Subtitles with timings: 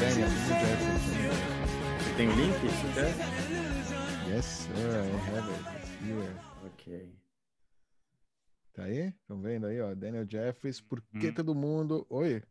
[0.00, 1.32] Daniel, Daniel
[1.98, 2.54] Você tem o link?
[2.60, 4.34] Você quer?
[4.34, 6.36] Yes, sir, I have it here.
[6.64, 7.12] Ok.
[8.72, 9.08] Tá aí?
[9.08, 9.94] Estão vendo aí, ó?
[9.94, 11.34] Daniel Jeffries, por que Hum.
[11.34, 12.06] todo mundo.
[12.10, 12.42] Oi!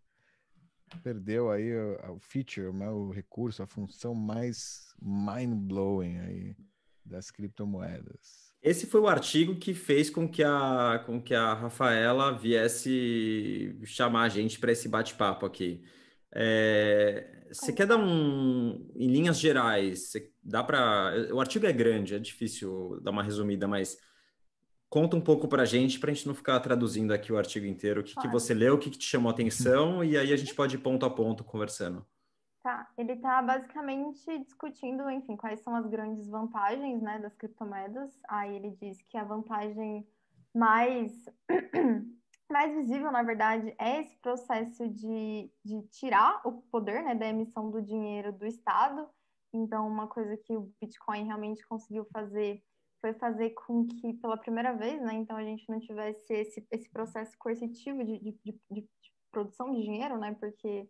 [1.04, 6.56] Perdeu aí o, o feature, né, o recurso, a função mais mind-blowing aí
[7.06, 8.54] das criptomoedas.
[8.62, 14.24] Esse foi o artigo que fez com que a, com que a Rafaela viesse chamar
[14.24, 15.84] a gente para esse bate-papo aqui.
[16.34, 20.12] É, você quer dar um, em linhas gerais,
[20.44, 23.98] dá para, o artigo é grande, é difícil dar uma resumida, mas
[24.90, 27.66] conta um pouco para a gente, para a gente não ficar traduzindo aqui o artigo
[27.66, 30.32] inteiro, o que, que você leu, o que, que te chamou a atenção, e aí
[30.32, 32.06] a gente pode ir ponto a ponto conversando.
[32.64, 38.12] Tá, ele está basicamente discutindo, enfim, quais são as grandes vantagens, né, das criptomoedas.
[38.28, 40.06] Aí ele diz que a vantagem
[40.54, 41.14] mais,
[42.52, 47.70] mais visível, na verdade, é esse processo de, de tirar o poder, né, da emissão
[47.70, 49.08] do dinheiro do Estado.
[49.54, 52.64] Então, uma coisa que o Bitcoin realmente conseguiu fazer
[53.00, 56.90] foi fazer com que, pela primeira vez, né, então a gente não tivesse esse, esse
[56.90, 58.90] processo coercitivo de, de, de, de
[59.32, 60.90] produção de dinheiro, né, porque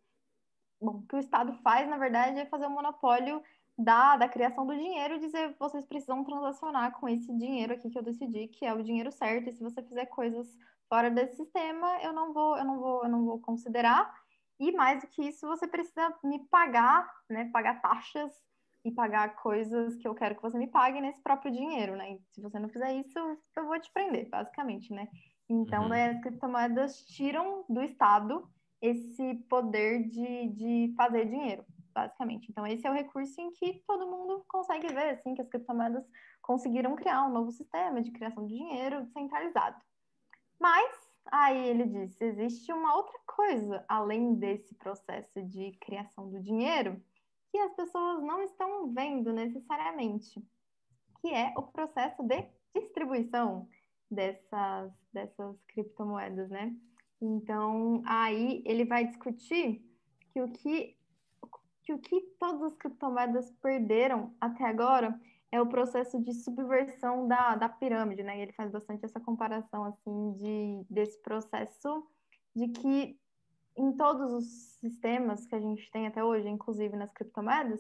[0.80, 3.44] bom, o que o Estado faz, na verdade, é fazer um monopólio
[3.78, 8.00] da, da criação do dinheiro e dizer vocês precisam transacionar com esse dinheiro aqui que
[8.00, 10.48] eu decidi, que é o dinheiro certo, e se você fizer coisas
[10.90, 14.14] fora desse sistema, eu não vou, eu não vou, eu não vou considerar.
[14.60, 18.32] E mais do que isso, você precisa me pagar, né, pagar taxas
[18.84, 22.14] e pagar coisas que eu quero que você me pague nesse próprio dinheiro, né?
[22.14, 23.20] E se você não fizer isso,
[23.56, 25.08] eu vou te prender, basicamente, né?
[25.50, 25.90] Então, Uhum.
[25.90, 28.50] daí as criptomoedas tiram do Estado
[28.82, 32.50] esse poder de, de fazer dinheiro, basicamente.
[32.50, 36.06] Então, esse é o recurso em que todo mundo consegue ver, assim, que as criptomoedas
[36.42, 39.76] conseguiram criar um novo sistema de criação de dinheiro descentralizado.
[40.60, 47.02] Mas, aí ele diz, existe uma outra coisa além desse processo de criação do dinheiro
[47.52, 50.44] que as pessoas não estão vendo necessariamente,
[51.22, 53.68] que é o processo de distribuição
[54.10, 56.76] dessas, dessas criptomoedas, né?
[57.22, 59.84] Então, aí ele vai discutir
[60.32, 60.98] que o que,
[61.84, 65.20] que o que todas as criptomoedas perderam até agora
[65.52, 68.38] é o processo de subversão da, da pirâmide, né?
[68.38, 72.06] E ele faz bastante essa comparação, assim, de, desse processo
[72.56, 73.20] de que
[73.78, 74.46] em todos os
[74.80, 77.80] sistemas que a gente tem até hoje, inclusive nas criptomoedas,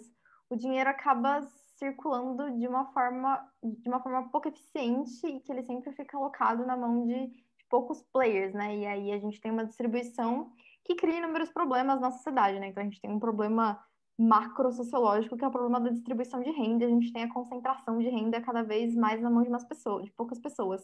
[0.50, 1.42] o dinheiro acaba
[1.76, 6.66] circulando de uma forma de uma forma pouco eficiente e que ele sempre fica alocado
[6.66, 8.78] na mão de, de poucos players, né?
[8.78, 10.52] E aí a gente tem uma distribuição
[10.84, 12.68] que cria inúmeros problemas na sociedade, né?
[12.68, 13.84] Então a gente tem um problema
[14.18, 18.00] macro sociológico que é o problema da distribuição de renda, a gente tem a concentração
[18.00, 20.84] de renda cada vez mais na mão de umas pessoas, de poucas pessoas.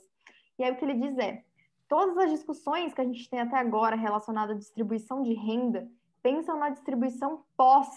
[0.60, 1.44] E aí o que ele diz é
[1.88, 5.90] todas as discussões que a gente tem até agora relacionadas à distribuição de renda
[6.22, 7.88] pensam na distribuição pós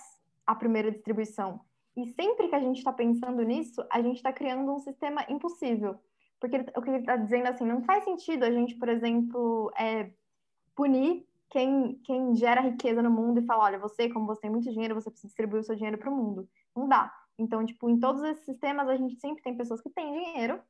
[0.46, 1.60] a primeira distribuição.
[1.96, 5.98] E sempre que a gente está pensando nisso, a gente está criando um sistema impossível.
[6.38, 10.10] Porque o que ele está dizendo assim, não faz sentido a gente, por exemplo, é,
[10.74, 14.70] punir quem, quem gera riqueza no mundo e falar, olha, você, como você tem muito
[14.70, 16.48] dinheiro, você precisa distribuir o seu dinheiro para o mundo.
[16.74, 17.12] Não dá.
[17.38, 20.60] Então, tipo, em todos esses sistemas, a gente sempre tem pessoas que têm dinheiro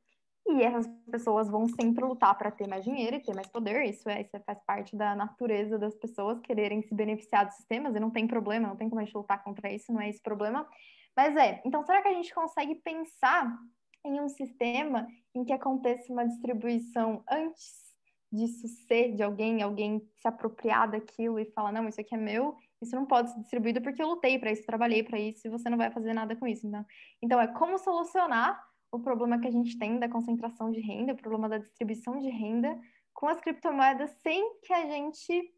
[0.49, 3.83] e essas pessoas vão sempre lutar para ter mais dinheiro e ter mais poder.
[3.83, 7.99] Isso, é, isso faz parte da natureza das pessoas quererem se beneficiar dos sistemas e
[7.99, 10.67] não tem problema, não tem como a gente lutar contra isso, não é esse problema.
[11.15, 13.57] Mas é, então será que a gente consegue pensar
[14.05, 17.86] em um sistema em que aconteça uma distribuição antes
[18.31, 22.55] disso ser de alguém, alguém se apropriar daquilo e falar, não, isso aqui é meu,
[22.81, 25.69] isso não pode ser distribuído porque eu lutei para isso, trabalhei para isso e você
[25.69, 26.67] não vai fazer nada com isso.
[26.67, 26.85] Então,
[27.21, 28.61] então é como solucionar
[28.91, 32.29] o problema que a gente tem da concentração de renda, o problema da distribuição de
[32.29, 32.79] renda
[33.13, 35.51] com as criptomoedas sem que a gente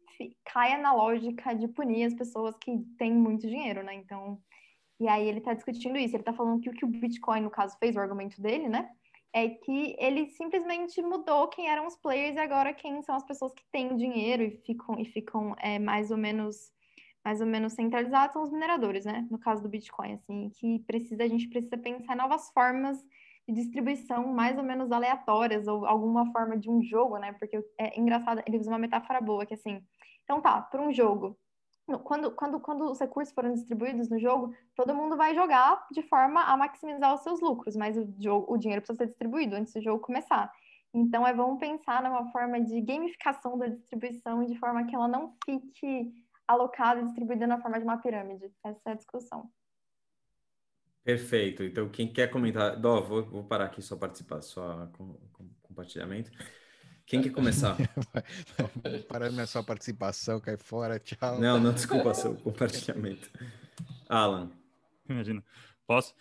[0.44, 3.94] caia na lógica de punir as pessoas que têm muito dinheiro, né?
[3.94, 4.40] Então,
[4.98, 7.50] e aí ele está discutindo isso, ele está falando que o que o Bitcoin, no
[7.50, 8.90] caso, fez, o argumento dele, né?
[9.32, 13.52] É que ele simplesmente mudou quem eram os players e agora quem são as pessoas
[13.52, 16.72] que têm dinheiro e ficam, e ficam é, mais ou menos
[17.24, 19.26] mais ou menos centralizados são os mineradores, né?
[19.30, 22.98] No caso do Bitcoin, assim, que precisa a gente precisa pensar em novas formas
[23.46, 27.32] de distribuição mais ou menos aleatórias ou alguma forma de um jogo, né?
[27.34, 29.82] Porque é engraçado, ele usa uma metáfora boa que assim,
[30.24, 31.38] então tá, para um jogo,
[32.04, 36.42] quando, quando, quando os recursos forem distribuídos no jogo, todo mundo vai jogar de forma
[36.42, 39.82] a maximizar os seus lucros, mas o, jogo, o dinheiro precisa ser distribuído antes do
[39.82, 40.52] jogo começar.
[40.92, 45.36] Então, é bom pensar numa forma de gamificação da distribuição de forma que ela não
[45.44, 46.12] fique
[46.46, 48.52] alocada e distribuída na forma de uma pirâmide.
[48.64, 49.48] Essa é a discussão.
[51.04, 51.62] Perfeito.
[51.62, 56.30] Então, quem quer comentar, Dó, vou, vou parar aqui só participar, só com, com- compartilhamento.
[57.10, 57.76] Quem quer começar?
[59.08, 61.40] Parando na sua participação, cai fora, tchau.
[61.40, 63.28] Não, não, desculpa, seu compartilhamento.
[64.08, 64.48] Alan.
[65.08, 65.42] Imagina.
[65.88, 66.14] Posso?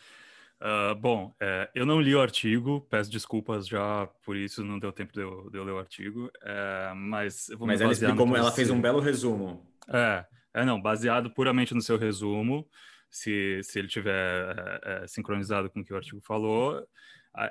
[0.60, 4.92] Uh, bom, é, eu não li o artigo, peço desculpas já por isso, não deu
[4.92, 8.36] tempo de eu, de eu ler o artigo, é, mas eu vou Mas ela explicou,
[8.36, 9.64] ela fez um belo resumo.
[9.88, 10.26] É,
[10.56, 12.68] é, não, baseado puramente no seu resumo,
[13.10, 16.88] se, se ele tiver é, sincronizado com o que o artigo falou,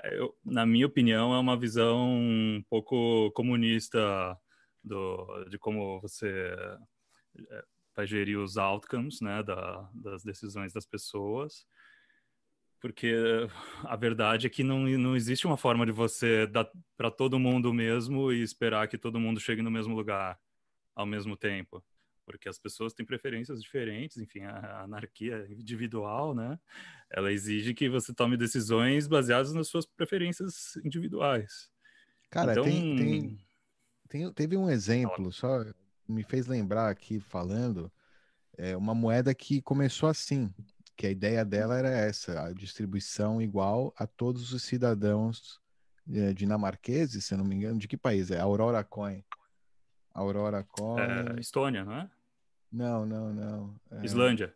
[0.05, 4.37] eu, na minha opinião, é uma visão um pouco comunista
[4.83, 6.55] do, de como você
[7.51, 7.65] é,
[7.97, 11.67] vai gerir os outcomes né, da, das decisões das pessoas
[12.81, 13.15] porque
[13.85, 17.73] a verdade é que não, não existe uma forma de você dar para todo mundo
[17.73, 20.39] mesmo e esperar que todo mundo chegue no mesmo lugar
[20.95, 21.85] ao mesmo tempo.
[22.29, 26.59] Porque as pessoas têm preferências diferentes, enfim, a anarquia individual, né?
[27.11, 31.71] Ela exige que você tome decisões baseadas nas suas preferências individuais.
[32.29, 32.65] Cara, então...
[32.65, 33.39] tem, tem,
[34.09, 35.65] tem, teve um exemplo, só
[36.07, 37.91] me fez lembrar aqui falando,
[38.59, 40.53] é uma moeda que começou assim,
[40.95, 45.63] que a ideia dela era essa, a distribuição igual a todos os cidadãos
[46.13, 48.39] é, dinamarqueses, se não me engano, de que país é?
[48.39, 49.25] Aurora Coin.
[50.13, 51.01] Aurora Coin.
[51.01, 52.11] É, Estônia, não é?
[52.71, 53.81] Não, não, não.
[53.91, 54.05] É...
[54.05, 54.55] Islândia.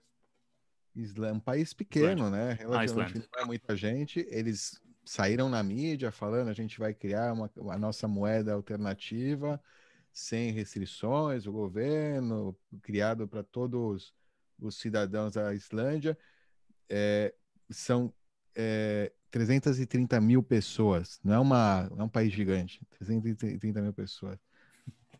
[0.95, 2.31] Islândia, um país pequeno, Islândia.
[2.31, 2.53] né?
[2.53, 4.27] Ah, Relativamente ah, não é muita gente.
[4.31, 9.61] Eles saíram na mídia falando a gente vai criar uma, a nossa moeda alternativa
[10.13, 14.13] sem restrições, o governo criado para todos
[14.61, 16.17] os cidadãos da Islândia
[16.89, 17.35] é,
[17.71, 18.13] são
[18.55, 21.19] é, 330 mil pessoas.
[21.25, 22.85] Não é, uma, não é um país gigante.
[22.99, 24.39] 330 mil pessoas.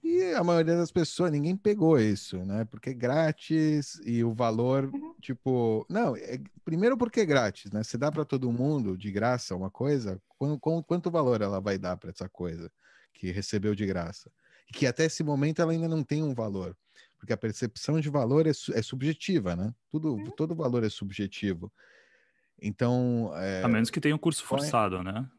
[0.03, 2.65] E a maioria das pessoas, ninguém pegou isso, né?
[2.65, 5.15] Porque é grátis e o valor, uhum.
[5.21, 5.87] tipo.
[5.89, 7.85] Não, é, primeiro porque é grátis, né?
[7.85, 11.97] Você dá para todo mundo de graça uma coisa, quanto, quanto valor ela vai dar
[11.97, 12.71] para essa coisa
[13.15, 14.31] que recebeu de graça?
[14.69, 16.77] E que até esse momento ela ainda não tem um valor
[17.23, 19.73] porque a percepção de valor é, é subjetiva, né?
[19.93, 20.31] Tudo, uhum.
[20.33, 21.73] Todo valor é subjetivo.
[22.61, 23.31] Então.
[23.37, 25.31] É, a menos que tenha um curso forçado, é, né?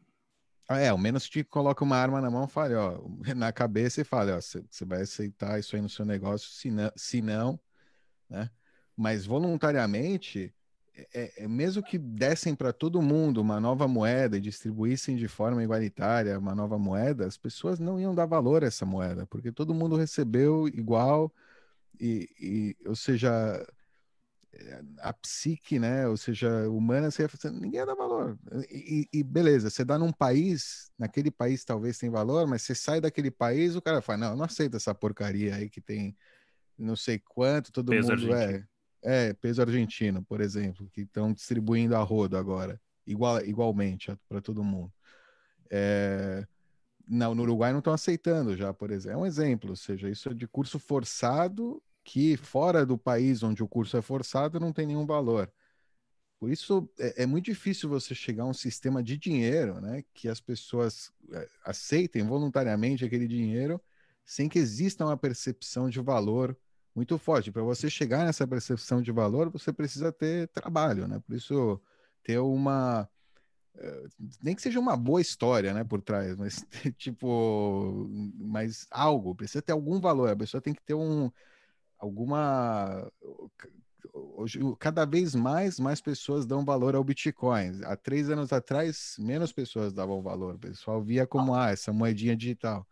[0.70, 3.00] É, ao menos te coloca uma arma na mão fale, ó,
[3.36, 6.90] na cabeça e fale, ó, você vai aceitar isso aí no seu negócio, se não,
[6.96, 7.60] se não
[8.28, 8.50] né?
[8.96, 10.54] Mas voluntariamente,
[11.12, 15.62] é, é, mesmo que dessem para todo mundo uma nova moeda e distribuíssem de forma
[15.62, 19.74] igualitária uma nova moeda, as pessoas não iam dar valor a essa moeda, porque todo
[19.74, 21.32] mundo recebeu igual,
[22.00, 23.30] e, e, ou seja,
[24.98, 28.38] a psique, né, ou seja, humana, você ninguém dar valor.
[28.70, 33.00] E, e, beleza, você dá num país, naquele país talvez tem valor, mas você sai
[33.00, 36.16] daquele país, o cara fala, não, não aceita essa porcaria aí que tem
[36.76, 38.68] não sei quanto, todo peso mundo é, argentino.
[39.02, 44.40] é, é peso argentino, por exemplo, que estão distribuindo a rodo agora, igual, igualmente para
[44.40, 44.92] todo mundo.
[45.70, 46.46] É,
[47.06, 49.18] não, no Uruguai não estão aceitando já, por exemplo.
[49.18, 53.62] É um exemplo, ou seja, isso é de curso forçado que fora do país onde
[53.62, 55.50] o curso é forçado não tem nenhum valor.
[56.38, 60.28] Por isso é, é muito difícil você chegar a um sistema de dinheiro, né, que
[60.28, 63.80] as pessoas é, aceitem voluntariamente aquele dinheiro
[64.24, 66.56] sem que exista uma percepção de valor
[66.94, 67.50] muito forte.
[67.50, 71.20] Para você chegar nessa percepção de valor, você precisa ter trabalho, né?
[71.26, 71.80] Por isso
[72.22, 73.08] ter uma
[74.42, 76.64] nem que seja uma boa história, né, por trás, mas
[76.96, 81.30] tipo, mas algo, precisa ter algum valor, a pessoa tem que ter um
[82.04, 83.10] alguma
[84.12, 87.80] hoje cada vez mais mais pessoas dão valor ao Bitcoin.
[87.84, 92.36] Há três anos atrás menos pessoas davam valor, o pessoal via como ah essa moedinha
[92.36, 92.86] digital.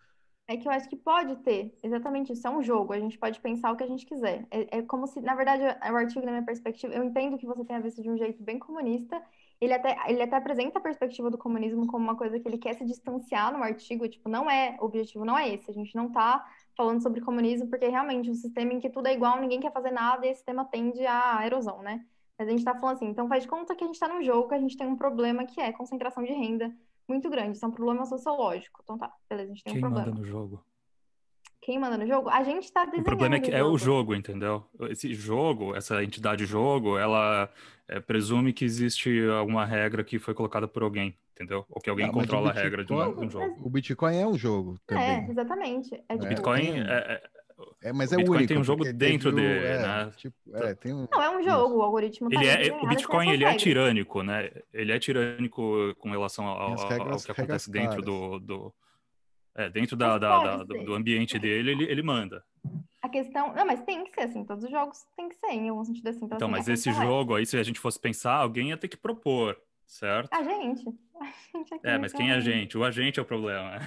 [0.49, 3.41] É que eu acho que pode ter, exatamente isso, é um jogo, a gente pode
[3.41, 4.45] pensar o que a gente quiser.
[4.51, 7.65] É, é como se, na verdade, o artigo, na minha perspectiva, eu entendo que você
[7.65, 9.23] tenha visto de um jeito bem comunista,
[9.61, 12.75] ele até, ele até apresenta a perspectiva do comunismo como uma coisa que ele quer
[12.75, 16.11] se distanciar no artigo, tipo, não é, o objetivo não é esse, a gente não
[16.11, 16.45] tá
[16.76, 19.91] falando sobre comunismo porque realmente um sistema em que tudo é igual, ninguém quer fazer
[19.91, 22.05] nada e esse sistema tende à erosão, né?
[22.38, 24.23] Mas a gente tá falando assim, então faz de conta que a gente tá num
[24.23, 26.75] jogo, que a gente tem um problema que é concentração de renda
[27.07, 28.81] muito grande, isso é um problema sociológico.
[28.83, 30.05] Então tá, beleza, a gente tem Quem um problema.
[30.07, 30.64] Quem manda no jogo?
[31.62, 32.28] Quem manda no jogo?
[32.28, 33.07] A gente está desenhando.
[33.07, 34.64] O problema é que é o jogo, entendeu?
[34.90, 37.49] Esse jogo, essa entidade jogo, ela
[37.88, 41.64] é, presume que existe alguma regra que foi colocada por alguém, entendeu?
[41.71, 43.57] Ou que alguém ah, controla Bitcoin, a regra de um, jogo.
[43.62, 45.04] O Bitcoin é um jogo é, também.
[45.04, 45.95] É, exatamente.
[45.95, 47.23] É, tipo, o Bitcoin é,
[47.81, 50.11] é, mas é o Bitcoin único, tem um jogo dentro dele, é, né?
[50.16, 51.07] Tipo, é, tem um...
[51.12, 54.50] Não, é um jogo, o algoritmo tá ele é, O Bitcoin, ele é tirânico, né?
[54.75, 58.75] Ele é tirânico com relação ao, ao, ao que acontece dentro do, do,
[59.55, 62.45] é, dentro da, da, da do, ambiente dele, ele, ele manda.
[63.03, 63.53] A questão.
[63.55, 64.45] Não, mas tem que ser assim.
[64.45, 66.25] Todos os jogos tem que ser, em algum sentido assim.
[66.25, 68.97] Então, então mas esse jogo aí, se a gente fosse pensar, alguém ia ter que
[68.97, 69.59] propor.
[69.93, 70.33] Certo?
[70.33, 70.85] A gente.
[71.23, 72.77] A gente é, mas quem é a gente?
[72.77, 73.79] O agente é o problema.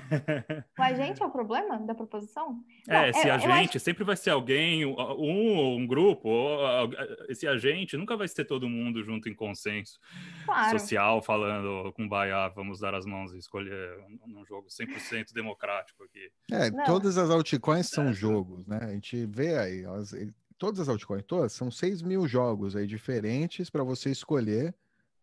[0.78, 2.64] o agente é o problema da proposição?
[2.88, 3.80] É, esse agente acho...
[3.84, 6.90] sempre vai ser alguém, um ou um grupo, ou
[7.28, 10.00] esse agente nunca vai ser todo mundo junto em consenso
[10.46, 10.80] claro.
[10.80, 16.32] social, falando com Baia, vamos dar as mãos e escolher um jogo 100% democrático aqui.
[16.50, 16.86] É, Não.
[16.86, 18.80] todas as altcoins são é, jogos, né?
[18.82, 20.14] A gente vê aí, elas,
[20.58, 24.74] todas as altcoins, todas, são 6 mil jogos aí diferentes para você escolher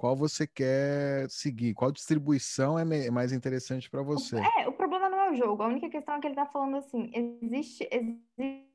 [0.03, 4.37] qual você quer seguir, qual distribuição é mais interessante para você.
[4.59, 6.77] É, o problema não é o jogo, a única questão é que ele está falando
[6.79, 8.67] assim, existe, existe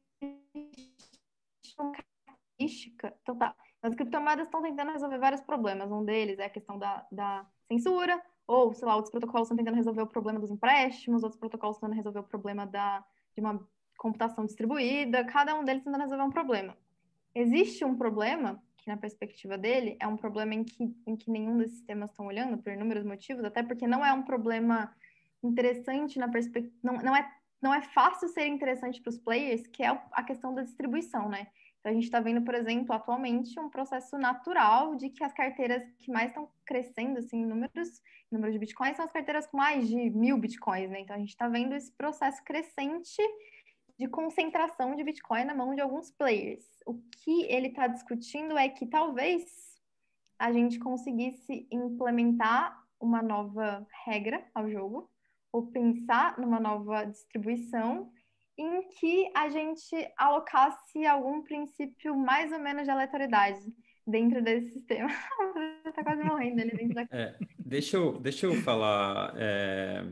[1.77, 6.49] uma característica, então tá, as criptomoedas estão tentando resolver vários problemas, um deles é a
[6.49, 10.49] questão da, da censura, ou, sei lá, outros protocolos estão tentando resolver o problema dos
[10.49, 13.03] empréstimos, outros protocolos estão tentando resolver o problema da,
[13.35, 13.67] de uma
[13.97, 16.77] computação distribuída, cada um deles tentando resolver um problema.
[17.35, 21.57] Existe um problema que, na perspectiva dele, é um problema em que, em que nenhum
[21.57, 24.95] desses sistemas estão olhando, por inúmeros motivos, até porque não é um problema
[25.43, 26.73] interessante na perspectiva.
[26.81, 27.29] Não, não, é,
[27.61, 31.47] não é fácil ser interessante para os players, que é a questão da distribuição, né?
[31.79, 35.83] Então, a gente está vendo, por exemplo, atualmente, um processo natural de que as carteiras
[35.99, 38.01] que mais estão crescendo, assim, em números,
[38.31, 41.01] em número de bitcoins, são as carteiras com mais de mil bitcoins, né?
[41.01, 43.21] Então, a gente está vendo esse processo crescente
[43.97, 46.65] de concentração de Bitcoin na mão de alguns players.
[46.85, 49.43] O que ele está discutindo é que talvez
[50.37, 55.09] a gente conseguisse implementar uma nova regra ao jogo,
[55.51, 58.11] ou pensar numa nova distribuição
[58.57, 63.61] em que a gente alocasse algum princípio mais ou menos de aleatoriedade
[64.05, 65.09] dentro desse sistema.
[65.83, 67.01] Você tá quase morrendo ali dentro da...
[67.11, 69.33] É, deixa, eu, deixa eu falar...
[69.37, 70.05] É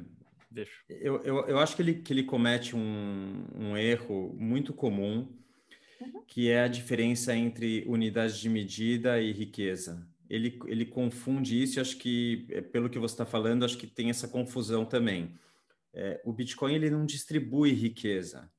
[0.55, 0.71] Deixa.
[0.87, 5.27] Eu, eu, eu acho que ele, que ele comete um, um erro muito comum,
[5.99, 6.23] uhum.
[6.25, 10.07] que é a diferença entre unidade de medida e riqueza.
[10.29, 13.85] Ele, ele confunde isso e acho que, é, pelo que você está falando, acho que
[13.85, 15.37] tem essa confusão também.
[15.93, 18.49] É, o Bitcoin ele não distribui riqueza,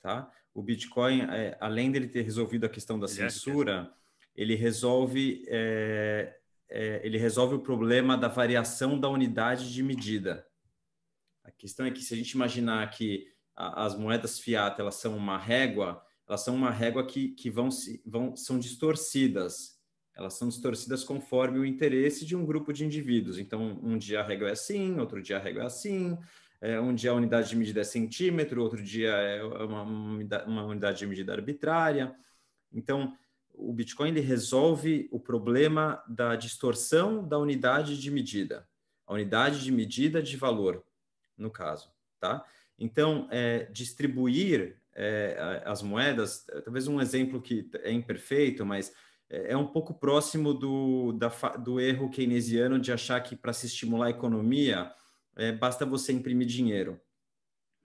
[0.00, 0.32] tá?
[0.54, 3.92] O Bitcoin, é, além dele ter resolvido a questão da ele é censura,
[4.34, 6.34] é ele resolve é,
[7.04, 10.46] ele resolve o problema da variação da unidade de medida.
[11.44, 15.16] A questão é que se a gente imaginar que a, as moedas fiat elas são
[15.16, 17.68] uma régua, elas são uma régua que, que vão,
[18.06, 19.80] vão são distorcidas.
[20.14, 23.38] Elas são distorcidas conforme o interesse de um grupo de indivíduos.
[23.38, 26.18] Então, um dia a régua é assim, outro dia a régua é assim,
[26.60, 29.82] é, um dia a unidade de medida é centímetro, outro dia é uma,
[30.46, 32.14] uma unidade de medida arbitrária.
[32.70, 33.16] Então,
[33.54, 38.68] o Bitcoin ele resolve o problema da distorção da unidade de medida,
[39.06, 40.84] a unidade de medida de valor
[41.36, 42.44] no caso, tá?
[42.78, 48.92] Então, é, distribuir é, as moedas, talvez um exemplo que é imperfeito, mas
[49.30, 53.66] é, é um pouco próximo do, da, do erro keynesiano de achar que para se
[53.66, 54.92] estimular a economia,
[55.36, 57.00] é, basta você imprimir dinheiro,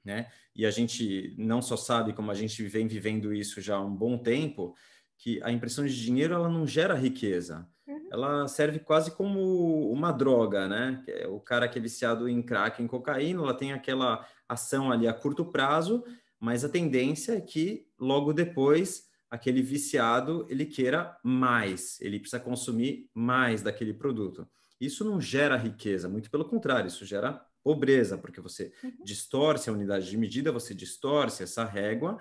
[0.03, 0.31] né?
[0.55, 3.95] E a gente não só sabe, como a gente vem vivendo isso já há um
[3.95, 4.75] bom tempo,
[5.17, 7.67] que a impressão de dinheiro ela não gera riqueza,
[8.11, 11.03] ela serve quase como uma droga, né?
[11.07, 15.07] É o cara que é viciado em crack, em cocaína, ela tem aquela ação ali
[15.07, 16.03] a curto prazo,
[16.39, 23.09] mas a tendência é que logo depois aquele viciado ele queira mais, ele precisa consumir
[23.13, 24.47] mais daquele produto.
[24.79, 28.93] Isso não gera riqueza, muito pelo contrário, isso gera pobreza, porque você uhum.
[29.03, 32.17] distorce a unidade de medida, você distorce essa régua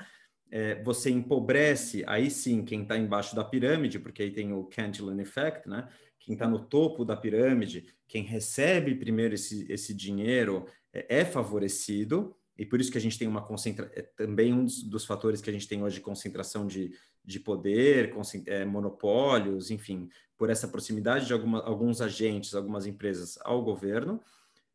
[0.51, 5.19] é, você empobrece, aí sim, quem está embaixo da pirâmide, porque aí tem o Cantillon
[5.21, 5.89] Effect, né?
[6.19, 12.35] Quem está no topo da pirâmide, quem recebe primeiro esse, esse dinheiro é, é favorecido,
[12.59, 15.41] e por isso que a gente tem uma concentração, é também um dos, dos, fatores
[15.41, 16.93] que a gente tem hoje concentração de,
[17.25, 18.15] de poder,
[18.47, 24.21] é, monopólios, enfim, por essa proximidade de alguma, alguns agentes, algumas empresas ao governo.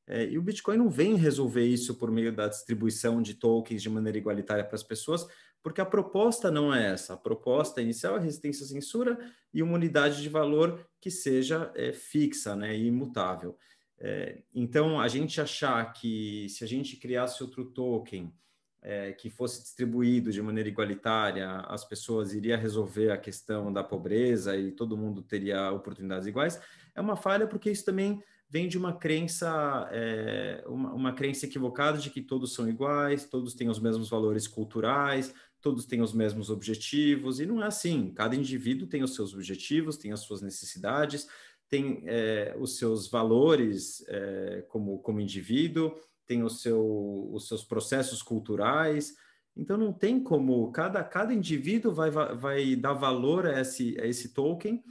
[0.08, 3.90] É, e o Bitcoin não vem resolver isso por meio da distribuição de tokens de
[3.90, 5.25] maneira igualitária para as pessoas,
[5.63, 7.13] porque a proposta não é essa.
[7.13, 9.18] A proposta inicial é resistência à censura
[9.53, 13.58] e uma unidade de valor que seja é, fixa né, e imutável.
[14.00, 18.34] É, então, a gente achar que se a gente criasse outro token
[18.82, 24.58] é, que fosse distribuído de maneira igualitária, as pessoas iriam resolver a questão da pobreza
[24.58, 26.60] e todo mundo teria oportunidades iguais,
[26.96, 31.98] é uma falha porque isso também vem de uma crença, é, uma, uma, crença equivocada
[31.98, 36.50] de que todos são iguais, todos têm os mesmos valores culturais, todos têm os mesmos
[36.50, 38.12] objetivos, e não é assim.
[38.13, 41.27] Cada indivíduo tem os seus objetivos, tem as suas necessidades,
[41.70, 45.96] tem é, os seus valores é, como, como indivíduo,
[46.27, 49.15] tem o seu, os seus processos culturais.
[49.56, 50.72] Então, não tem como.
[50.72, 54.84] Cada, cada indivíduo vai, vai dar valor a esse, a esse token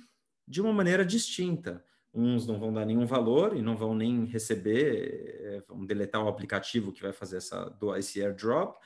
[0.47, 1.85] de uma maneira distinta.
[2.13, 6.29] uns não vão dar nenhum valor e não vão nem receber, é, vão deletar o
[6.29, 8.77] aplicativo que vai fazer essa, esse airdrop,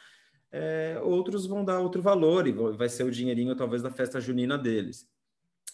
[0.57, 4.57] é, outros vão dar outro valor e vai ser o dinheirinho talvez da festa junina
[4.57, 5.05] deles.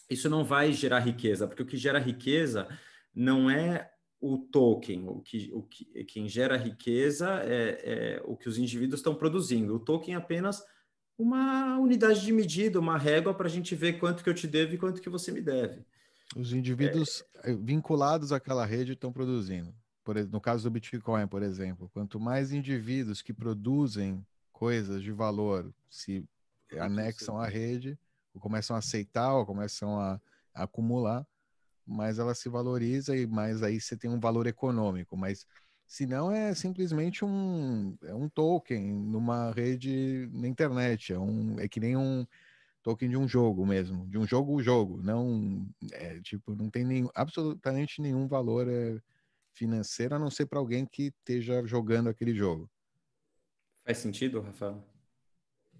[0.09, 2.67] Isso não vai gerar riqueza, porque o que gera riqueza
[3.13, 8.49] não é o token, o que, o que quem gera riqueza é, é o que
[8.49, 9.75] os indivíduos estão produzindo.
[9.75, 10.63] O token é apenas
[11.15, 14.73] uma unidade de medida, uma régua para a gente ver quanto que eu te devo
[14.73, 15.85] e quanto que você me deve.
[16.35, 17.53] Os indivíduos é...
[17.53, 19.71] vinculados àquela rede estão produzindo.
[20.03, 24.25] Por, no caso do Bitcoin, por exemplo, quanto mais indivíduos que produzem
[24.61, 26.23] coisas de valor se
[26.79, 27.97] anexam à rede,
[28.31, 30.21] ou começam a aceitar, ou começam a,
[30.53, 31.25] a acumular,
[31.83, 35.17] mais ela se valoriza e mais aí você tem um valor econômico.
[35.17, 35.47] Mas
[35.87, 41.67] se não é simplesmente um, é um token numa rede na internet, é, um, é
[41.67, 42.23] que nem um
[42.83, 47.09] token de um jogo mesmo, de um jogo jogo, não é tipo não tem nenhum,
[47.15, 49.01] absolutamente nenhum valor é,
[49.53, 52.69] financeiro a não ser para alguém que esteja jogando aquele jogo.
[53.85, 54.83] Faz sentido, Rafael?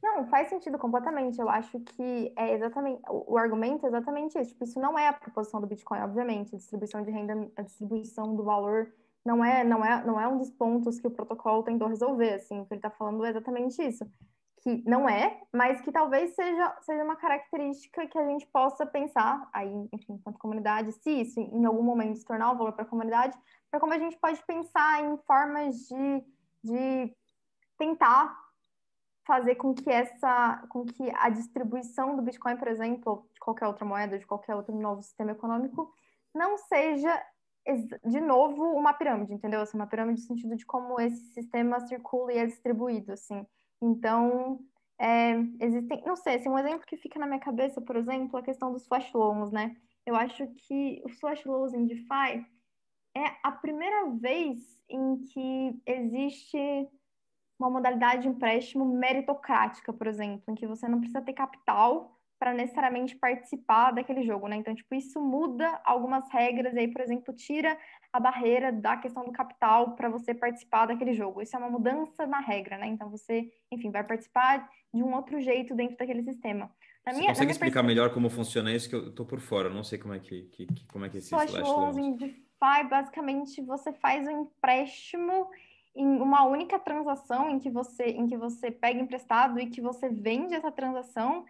[0.01, 1.39] Não, faz sentido completamente.
[1.39, 4.51] Eu acho que é exatamente o, argumento é exatamente isso.
[4.51, 6.55] Tipo, isso não é a proposição do Bitcoin, obviamente.
[6.55, 8.91] A distribuição de renda, a distribuição do valor
[9.23, 12.33] não é, não é, não é um dos pontos que o protocolo tentou resolver.
[12.33, 14.05] Assim, o que ele está falando é exatamente isso
[14.61, 19.49] que não é, mas que talvez seja, seja uma característica que a gente possa pensar,
[19.51, 22.87] aí, enfim, enquanto comunidade, se isso em algum momento se tornar um valor para a
[22.87, 23.35] comunidade,
[23.71, 26.23] para como a gente pode pensar em formas de,
[26.63, 27.15] de
[27.81, 28.39] tentar
[29.25, 33.83] fazer com que essa, com que a distribuição do Bitcoin, por exemplo, de qualquer outra
[33.83, 35.91] moeda, de qualquer outro novo sistema econômico,
[36.33, 37.11] não seja
[38.05, 39.61] de novo uma pirâmide, entendeu?
[39.61, 43.45] Assim, uma pirâmide no sentido de como esse sistema circula e é distribuído, assim.
[43.81, 44.59] Então,
[44.99, 48.43] é, existem, não sei, assim, um exemplo que fica na minha cabeça, por exemplo, a
[48.43, 49.75] questão dos flash loans, né?
[50.05, 52.45] Eu acho que os flash loans em DeFi
[53.15, 56.89] é a primeira vez em que existe
[57.61, 62.53] uma modalidade de empréstimo meritocrática, por exemplo, em que você não precisa ter capital para
[62.55, 64.55] necessariamente participar daquele jogo, né?
[64.55, 67.77] Então, tipo, isso muda algumas regras, e aí, por exemplo, tira
[68.11, 71.43] a barreira da questão do capital para você participar daquele jogo.
[71.43, 72.87] Isso é uma mudança na regra, né?
[72.87, 76.71] Então, você, enfim, vai participar de um outro jeito dentro daquele sistema.
[77.05, 78.89] Na você minha, consegue explicar melhor como funciona isso?
[78.89, 81.19] Que eu tô por fora, eu não sei como é que, que, como é que
[81.19, 81.95] esse slash loans.
[82.89, 85.47] basicamente, você faz um empréstimo
[85.95, 90.09] em uma única transação em que você em que você pega emprestado e que você
[90.09, 91.45] vende essa transação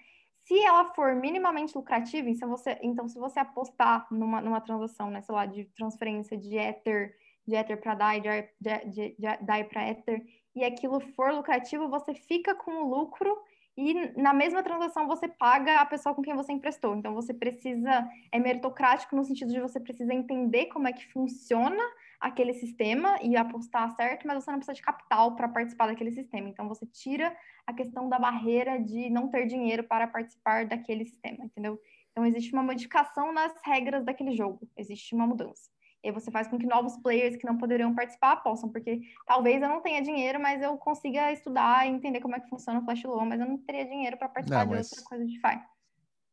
[0.45, 5.21] se ela for minimamente lucrativa, então, você, então se você apostar numa, numa transação, né,
[5.21, 7.15] sei lá, de transferência de Ether,
[7.47, 10.21] de Ether para DAI, de, de, de, de DAI para Ether,
[10.56, 13.38] e aquilo for lucrativo, você fica com o lucro
[13.77, 16.95] e na mesma transação você paga a pessoa com quem você emprestou.
[16.95, 21.82] Então você precisa, é meritocrático no sentido de você precisa entender como é que funciona
[22.21, 26.47] aquele sistema e apostar certo, mas você não precisa de capital para participar daquele sistema.
[26.47, 31.43] Então você tira a questão da barreira de não ter dinheiro para participar daquele sistema,
[31.43, 31.81] entendeu?
[32.12, 35.69] Então existe uma modificação nas regras daquele jogo, existe uma mudança.
[36.03, 39.62] E aí você faz com que novos players que não poderiam participar possam, porque talvez
[39.62, 42.84] eu não tenha dinheiro, mas eu consiga estudar e entender como é que funciona o
[42.84, 45.62] Flash Loan, mas eu não teria dinheiro para participar não, de outra coisa de DeFi.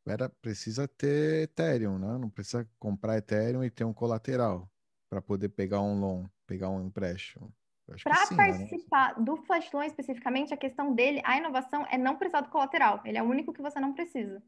[0.07, 2.19] Era, precisa ter Ethereum, né?
[2.19, 4.69] Não precisa comprar Ethereum e ter um colateral
[5.09, 7.53] para poder pegar um loan, pegar um empréstimo.
[8.05, 8.37] Para né?
[8.37, 9.25] participar né?
[9.25, 13.01] do Flash Loan especificamente, a questão dele, a inovação é não precisar do colateral.
[13.05, 14.43] Ele é o único que você não precisa.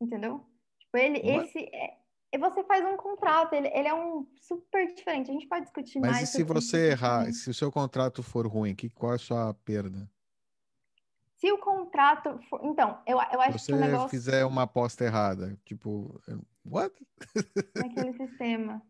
[0.00, 0.44] Entendeu?
[0.78, 1.98] Tipo, ele, esse é,
[2.38, 5.30] você faz um contrato, ele, ele é um super diferente.
[5.30, 6.22] A gente pode discutir Mas mais.
[6.22, 9.18] Mas e se você errar, se o seu contrato for ruim, que, qual é a
[9.18, 10.10] sua perda?
[11.36, 12.60] Se o contrato for...
[12.64, 14.08] Então, eu, eu acho se que o negócio...
[14.08, 16.18] fizer uma aposta errada, tipo,
[16.64, 16.94] what?
[17.76, 18.82] Naquele sistema.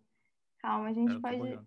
[0.64, 1.61] Calma, a gente é, pode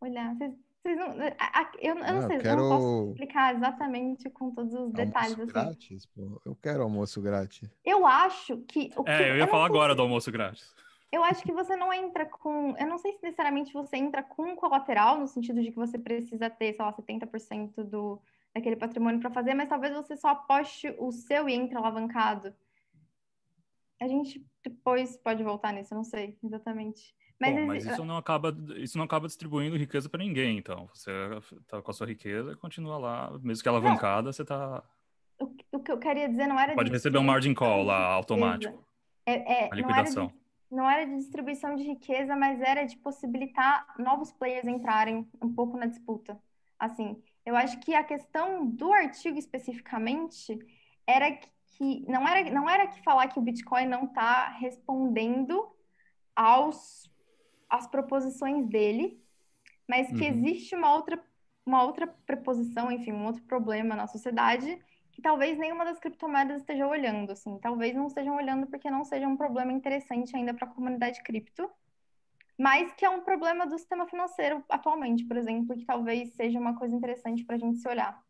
[0.00, 0.36] olhar.
[0.36, 1.34] Vocês, vocês não, eu,
[1.80, 2.62] eu não, não sei, quero...
[2.62, 5.32] não posso explicar exatamente com todos os detalhes.
[5.32, 5.66] Almoço assim.
[5.66, 6.40] grátis, pô.
[6.44, 7.68] Eu quero almoço grátis.
[7.84, 8.92] Eu acho que.
[8.96, 10.72] O é, que, eu ia eu falar agora do almoço grátis.
[11.10, 12.76] Eu acho que você não entra com.
[12.78, 16.48] Eu não sei se necessariamente você entra com colateral, no sentido de que você precisa
[16.48, 18.22] ter, sei lá, 70% do,
[18.54, 22.54] daquele patrimônio para fazer, mas talvez você só aposte o seu e entre alavancado.
[24.00, 27.12] A gente depois pode voltar nisso, eu não sei exatamente.
[27.38, 30.88] Mas, Bom, mas isso não acaba isso não acaba distribuindo riqueza para ninguém, então.
[30.94, 31.12] Você
[31.66, 34.82] tá com a sua riqueza e continua lá, mesmo que alavancada, você tá
[35.38, 36.96] o, o, que eu queria dizer não era Pode de...
[36.96, 38.84] receber um margin call lá automático.
[39.24, 40.32] É, é, a liquidação.
[40.70, 44.66] Não era, de, não era de distribuição de riqueza, mas era de possibilitar novos players
[44.66, 46.40] entrarem um pouco na disputa.
[46.78, 50.58] Assim, eu acho que a questão do artigo especificamente
[51.06, 51.30] era
[51.76, 55.68] que não era, não era que falar que o Bitcoin não está respondendo
[56.34, 57.10] aos
[57.68, 59.22] as proposições dele,
[59.88, 60.30] mas que Uhum.
[60.30, 61.22] existe uma outra,
[61.64, 64.78] uma outra preposição, enfim, um outro problema na sociedade
[65.12, 67.58] que talvez nenhuma das criptomoedas esteja olhando, assim.
[67.58, 71.70] Talvez não estejam olhando porque não seja um problema interessante ainda para a comunidade cripto,
[72.58, 76.76] mas que é um problema do sistema financeiro atualmente, por exemplo, que talvez seja uma
[76.76, 78.22] coisa interessante para a gente se olhar.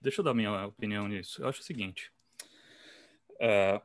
[0.00, 1.42] Deixa eu dar minha opinião nisso.
[1.42, 2.12] Eu acho o seguinte:
[3.40, 3.80] é,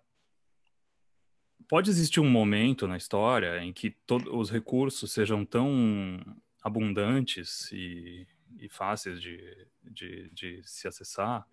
[1.73, 6.23] pode existir um momento na história em que todos os recursos sejam tão
[6.61, 8.27] abundantes e,
[8.59, 11.47] e fáceis de, de, de se acessar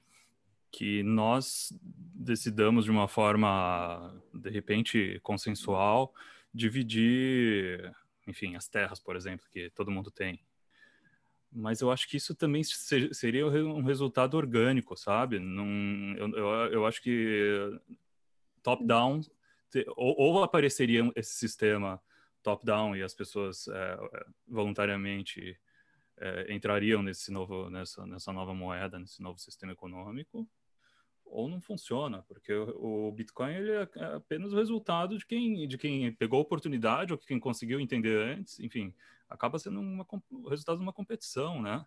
[0.70, 6.12] que nós decidamos de uma forma, de repente, consensual,
[6.52, 7.90] dividir,
[8.26, 10.38] enfim, as terras, por exemplo, que todo mundo tem.
[11.50, 15.38] Mas eu acho que isso também se- seria um resultado orgânico, sabe?
[15.38, 17.80] Num, eu, eu, eu acho que
[18.62, 19.22] top-down,
[19.70, 22.00] te- ou, ou apareceria esse sistema
[22.42, 23.98] top-down e as pessoas é,
[24.46, 25.58] voluntariamente
[26.18, 30.48] é, entrariam nesse novo, nessa, nessa nova moeda, nesse novo sistema econômico,
[31.24, 35.78] ou não funciona, porque o, Bitcoin ele é é apenas o resultado de quem, de
[35.78, 38.92] quem pegou a oportunidade ou quem conseguiu entender antes, enfim,
[39.28, 41.86] acaba sendo uma, o resultado de uma competição, né?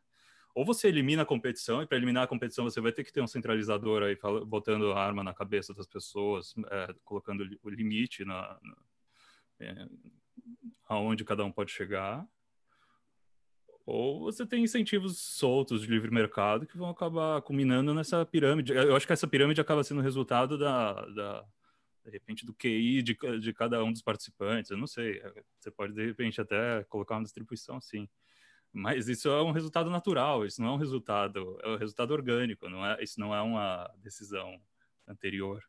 [0.56, 3.22] Ou você elimina a competição, e para eliminar a competição você vai ter que ter
[3.22, 8.60] um centralizador aí botando a arma na cabeça das pessoas, é, colocando o limite na,
[8.62, 8.78] na-
[9.60, 9.88] é,
[10.88, 12.28] aonde cada um pode chegar.
[13.86, 18.72] Ou você tem incentivos soltos de livre mercado que vão acabar culminando nessa pirâmide.
[18.74, 21.46] Eu acho que essa pirâmide acaba sendo resultado da, da
[22.06, 24.72] de repente, do QI de, de cada um dos participantes.
[24.72, 25.22] Eu não sei.
[25.60, 28.08] Você pode, de repente, até colocar uma distribuição assim.
[28.74, 32.68] Mas isso é um resultado natural, isso não é um resultado, é um resultado orgânico,
[32.68, 34.60] não é, isso não é uma decisão
[35.08, 35.64] anterior.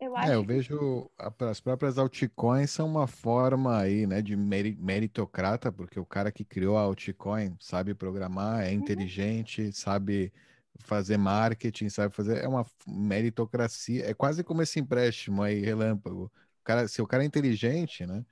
[0.00, 4.20] Eu acho É, eu que vejo a- as próprias altcoins são uma forma aí, né,
[4.20, 10.32] de meri- meritocrata, porque o cara que criou a altcoin sabe programar, é inteligente, sabe
[10.80, 16.24] fazer marketing, sabe fazer, é uma meritocracia, é quase como esse empréstimo aí, relâmpago.
[16.24, 18.24] O cara, se o cara é inteligente, né,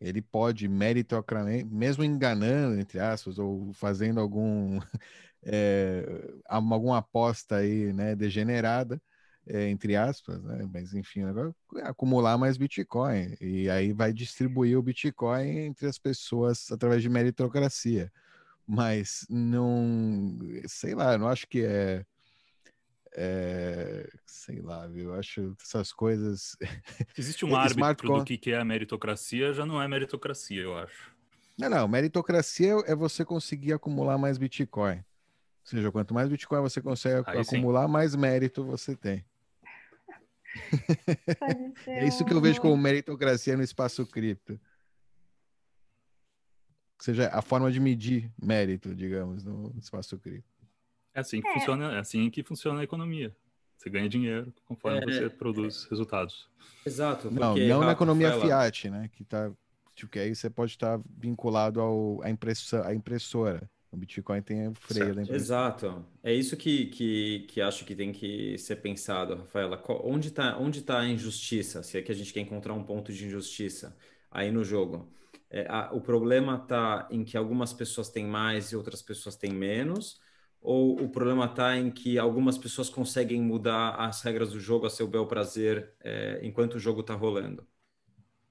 [0.00, 4.80] ele pode meritocradamente, mesmo enganando, entre aspas, ou fazendo algum,
[5.44, 6.04] é,
[6.46, 9.00] alguma aposta aí, né, degenerada,
[9.46, 10.68] é, entre aspas, né?
[10.72, 15.98] Mas enfim, agora é acumular mais Bitcoin e aí vai distribuir o Bitcoin entre as
[15.98, 18.12] pessoas através de meritocracia.
[18.66, 22.04] Mas não, sei lá, não acho que é,
[23.14, 25.10] é, sei lá, viu?
[25.10, 26.56] Eu acho essas coisas.
[26.58, 26.60] Se
[27.18, 30.62] existe um E- árbitro smart do que que é a meritocracia, já não é meritocracia,
[30.62, 31.14] eu acho.
[31.58, 34.98] Não, não, meritocracia é você conseguir acumular mais Bitcoin.
[34.98, 35.04] Ou
[35.64, 37.56] seja, quanto mais Bitcoin você consegue Aí sim.
[37.56, 39.24] acumular, mais mérito você tem.
[41.86, 44.54] É isso que eu vejo como meritocracia no espaço cripto.
[44.54, 44.60] Ou
[47.04, 50.49] seja, a forma de medir mérito, digamos, no espaço cripto.
[51.14, 51.54] É assim que É.
[51.54, 53.34] funciona, é assim que funciona a economia.
[53.76, 56.48] Você ganha dinheiro conforme É, você produz resultados.
[56.84, 59.08] Exato, Não, porque, não na economia fiat, né?
[59.12, 59.50] Que tá,
[59.94, 63.68] tipo, que aí você pode estar vinculado ao, à, impressa, à impressora.
[63.90, 65.16] O Bitcoin tem o freio Certo.
[65.16, 65.36] da impressora.
[65.36, 66.06] Exato.
[66.22, 69.76] É isso que, que, que acho que tem que ser pensado, Rafaela.
[69.76, 71.82] Qual- Onde está onde tá a injustiça?
[71.82, 73.96] Se é que a gente quer encontrar um ponto de injustiça
[74.30, 75.10] aí no jogo.
[75.50, 79.52] É, a- o problema está em que algumas pessoas têm mais e outras pessoas têm
[79.52, 80.20] menos?
[80.60, 84.90] Ou o problema está em que algumas pessoas conseguem mudar as regras do jogo a
[84.90, 87.66] seu bel prazer, é, enquanto o jogo está rolando?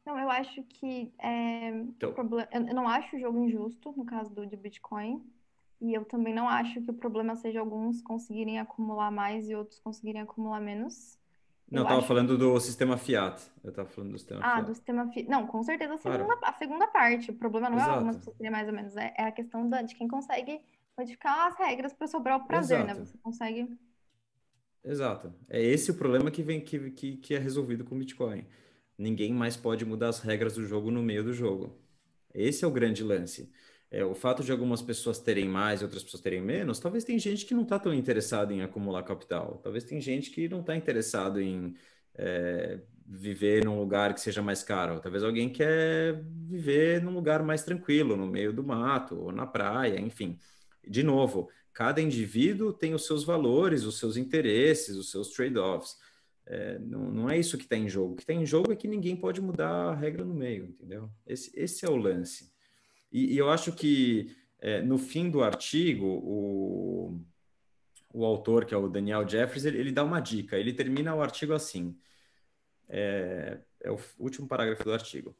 [0.05, 4.05] Não, eu acho que é, Então, o proble- eu não acho o jogo injusto no
[4.05, 5.23] caso do de Bitcoin.
[5.81, 9.79] E eu também não acho que o problema seja alguns conseguirem acumular mais e outros
[9.79, 11.17] conseguirem acumular menos.
[11.71, 13.41] não, eu estava acho falando do sistema Fiat.
[13.63, 14.67] Eu estava falando do sistema Ah, Fiat.
[14.67, 15.11] do sistema.
[15.11, 17.31] fi- Não, com certeza a segunda, a segunda parte.
[17.31, 17.93] O problema não é Exato.
[17.95, 20.61] algumas pessoas mais ou menos, é, é a questão da, de quem consegue
[20.99, 22.91] modificar as regras para sobrar o prazer, né?
[22.91, 23.05] Exato.
[23.05, 23.67] Você consegue.
[24.83, 25.33] Exato.
[25.49, 28.45] É esse o problema que vem que, que, que é resolvido com o Bitcoin.
[28.97, 31.81] Ninguém mais pode mudar as regras do jogo no meio do jogo.
[32.33, 33.51] Esse é o grande lance.
[33.91, 37.17] É, o fato de algumas pessoas terem mais e outras pessoas terem menos, talvez tem
[37.17, 39.59] gente que não está tão interessado em acumular capital.
[39.63, 41.75] Talvez tem gente que não está interessado em
[42.13, 44.99] é, viver num lugar que seja mais caro.
[44.99, 49.99] Talvez alguém quer viver num lugar mais tranquilo, no meio do mato, ou na praia,
[49.99, 50.37] enfim.
[50.87, 55.97] De novo, cada indivíduo tem os seus valores, os seus interesses, os seus trade-offs.
[56.45, 58.13] É, não, não é isso que está em jogo.
[58.13, 61.09] O que está em jogo é que ninguém pode mudar a regra no meio, entendeu?
[61.25, 62.51] Esse, esse é o lance.
[63.11, 67.21] E, e eu acho que é, no fim do artigo, o,
[68.13, 70.57] o autor, que é o Daniel Jeffries, ele, ele dá uma dica.
[70.57, 71.97] Ele termina o artigo assim:
[72.87, 75.35] é, é o último parágrafo do artigo.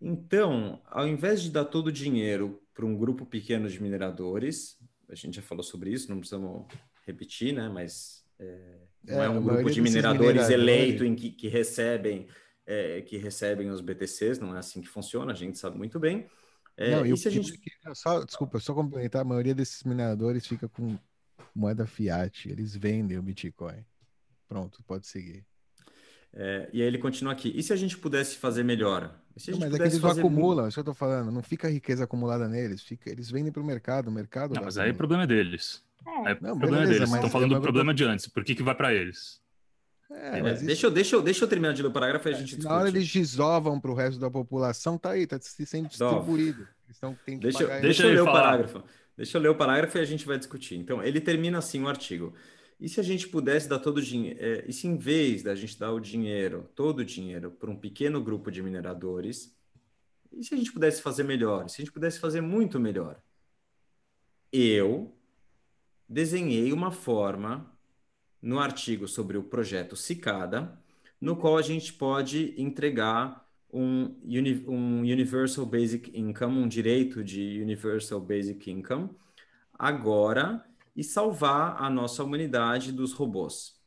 [0.00, 4.77] Então, ao invés de dar todo o dinheiro para um grupo pequeno de mineradores,
[5.10, 6.66] a gente já falou sobre isso, não precisamos
[7.06, 7.68] repetir, né?
[7.68, 12.28] Mas é, não é, é um grupo de mineradores, eleito em que, que recebem
[12.66, 16.28] é, que recebem os BTCs, não é assim que funciona, a gente sabe muito bem.
[16.76, 17.58] É, não, e, e se a gente...
[17.94, 20.98] só, desculpa, só complementar, a maioria desses mineradores fica com
[21.54, 23.84] moeda fiat, eles vendem o Bitcoin.
[24.46, 25.46] Pronto, pode seguir.
[26.34, 27.52] É, e aí ele continua aqui.
[27.54, 29.14] E se a gente pudesse fazer melhor?
[29.48, 30.20] Não, mas é que eles fazer...
[30.20, 31.30] acumulam, é isso que eu tô falando.
[31.30, 34.54] Não fica riqueza acumulada neles, fica, eles vendem para o mercado, o mercado.
[34.54, 35.82] Não, mas aí o problema é deles.
[36.06, 36.28] É.
[36.28, 37.12] Aí, não, o problema é deles.
[37.12, 38.26] Estão falando do problema de antes.
[38.26, 39.40] Por que, que vai para eles?
[40.10, 40.64] É, é, isso...
[40.64, 42.56] deixa, eu, deixa, eu, deixa eu terminar de ler o parágrafo e a é, gente
[42.56, 42.66] discute.
[42.66, 46.66] Na hora eles desovam para o resto da população, tá aí, tá sendo distribuído.
[46.96, 48.30] Então, tem que deixa, deixa, deixa eu ler falar.
[48.30, 48.82] o parágrafo.
[49.16, 50.76] Deixa eu ler o parágrafo e a gente vai discutir.
[50.76, 52.32] Então, ele termina assim o artigo.
[52.80, 55.54] E se a gente pudesse dar todo o dinheiro, é, e se em vez da
[55.54, 59.56] gente dar o dinheiro, todo o dinheiro, para um pequeno grupo de mineradores,
[60.32, 61.68] e se a gente pudesse fazer melhor?
[61.68, 63.20] Se a gente pudesse fazer muito melhor?
[64.52, 65.12] Eu
[66.08, 67.70] desenhei uma forma
[68.40, 70.80] no artigo sobre o projeto Cicada,
[71.20, 77.60] no qual a gente pode entregar um, uni um Universal Basic Income, um direito de
[77.60, 79.10] Universal Basic Income,
[79.72, 80.64] agora
[80.98, 83.80] e salvar a nossa humanidade dos robôs.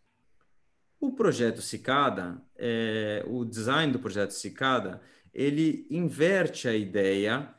[0.98, 5.02] O projeto Cicada, é, o design do projeto Cicada,
[5.34, 7.54] ele inverte a ideia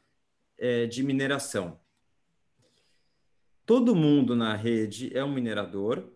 [0.56, 1.78] é, de mineração.
[3.66, 6.10] Todo mundo na rede é um minerador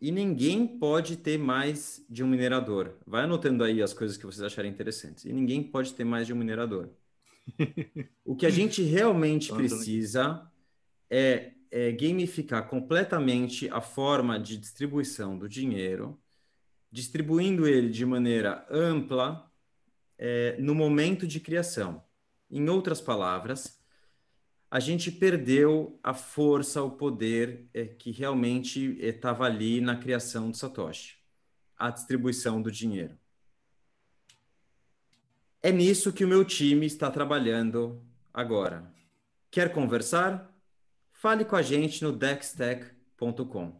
[0.00, 2.94] e ninguém pode ter mais de um minerador.
[3.04, 5.24] Vai anotando aí as coisas que vocês acharem interessantes.
[5.24, 6.90] E ninguém pode ter mais de um minerador.
[8.24, 10.48] o que a gente realmente precisa
[11.10, 16.18] é é, gamificar completamente a forma de distribuição do dinheiro,
[16.90, 19.52] distribuindo ele de maneira ampla
[20.16, 22.02] é, no momento de criação.
[22.50, 23.78] Em outras palavras,
[24.70, 30.50] a gente perdeu a força, o poder é, que realmente estava é, ali na criação
[30.50, 31.18] do Satoshi,
[31.76, 33.18] a distribuição do dinheiro.
[35.62, 38.90] É nisso que o meu time está trabalhando agora.
[39.50, 40.55] Quer conversar?
[41.16, 43.72] Fale com a gente no dextech.com.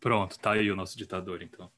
[0.00, 1.70] Pronto, tá aí o nosso ditador, então.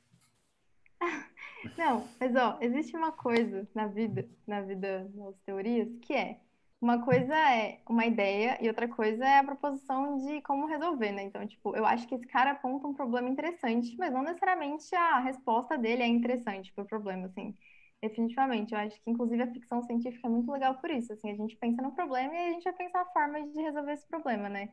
[1.79, 6.41] Não, mas ó, existe uma coisa na vida, na vida nas teorias, que é
[6.81, 11.23] uma coisa é uma ideia e outra coisa é a proposição de como resolver, né?
[11.25, 15.19] Então, tipo, eu acho que esse cara aponta um problema interessante, mas não necessariamente a
[15.21, 17.55] resposta dele é interessante para o problema, assim.
[18.03, 21.37] Definitivamente, eu acho que inclusive a ficção científica é muito legal por isso, assim, a
[21.37, 24.49] gente pensa no problema e a gente vai pensar a forma de resolver esse problema,
[24.49, 24.71] né?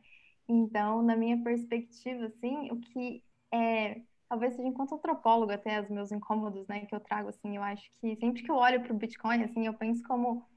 [0.48, 6.10] Então, na minha perspectiva, assim, o que é, talvez seja enquanto antropólogo até os meus
[6.10, 8.96] incômodos, né, que eu trago, assim, eu acho que sempre que eu olho para o
[8.96, 10.48] Bitcoin, assim, eu penso como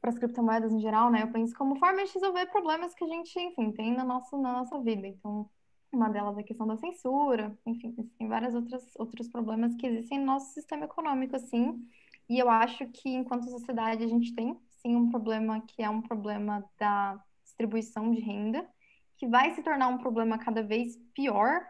[0.00, 3.08] para as criptomoedas em geral, né, eu penso como forma de resolver problemas que a
[3.08, 5.06] gente, enfim, tem na nossa, na nossa vida.
[5.06, 5.50] Então,
[5.92, 10.18] uma delas é a questão da censura, enfim, tem vários outros, outros problemas que existem
[10.18, 11.82] no nosso sistema econômico, assim.
[12.28, 16.02] E eu acho que, enquanto sociedade, a gente tem, sim, um problema que é um
[16.02, 18.68] problema da distribuição de renda,
[19.16, 21.66] que vai se tornar um problema cada vez pior.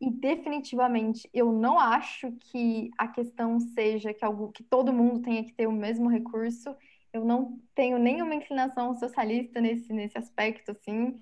[0.00, 5.42] E definitivamente eu não acho que a questão seja que, algo, que todo mundo tenha
[5.42, 6.74] que ter o mesmo recurso.
[7.12, 11.18] Eu não tenho nenhuma inclinação socialista nesse, nesse aspecto, assim.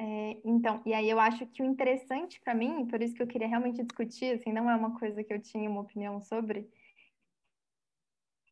[0.00, 3.26] É, então, e aí eu acho que o interessante para mim, por isso que eu
[3.26, 6.70] queria realmente discutir, assim, não é uma coisa que eu tinha uma opinião sobre,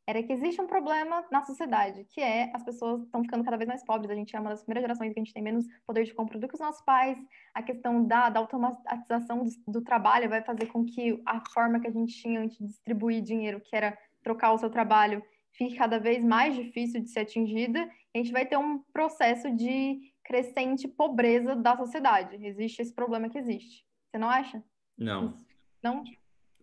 [0.08, 3.66] era que existe um problema na sociedade, que é as pessoas estão ficando cada vez
[3.66, 4.10] mais pobres.
[4.10, 6.38] A gente é uma das primeiras gerações que a gente tem menos poder de compra
[6.38, 7.18] do que os nossos pais.
[7.52, 11.88] A questão da, da automatização do, do, trabalho vai fazer com que a forma que
[11.88, 15.98] a gente tinha antes de distribuir dinheiro, que era trocar o seu trabalho, fique cada
[15.98, 17.80] vez mais difícil de ser atingida.
[18.14, 22.36] A gente vai ter um processo de crescente pobreza da sociedade.
[22.44, 23.86] Existe esse problema que existe.
[24.10, 24.62] Você não acha?
[24.98, 25.36] Não.
[25.82, 26.02] Não?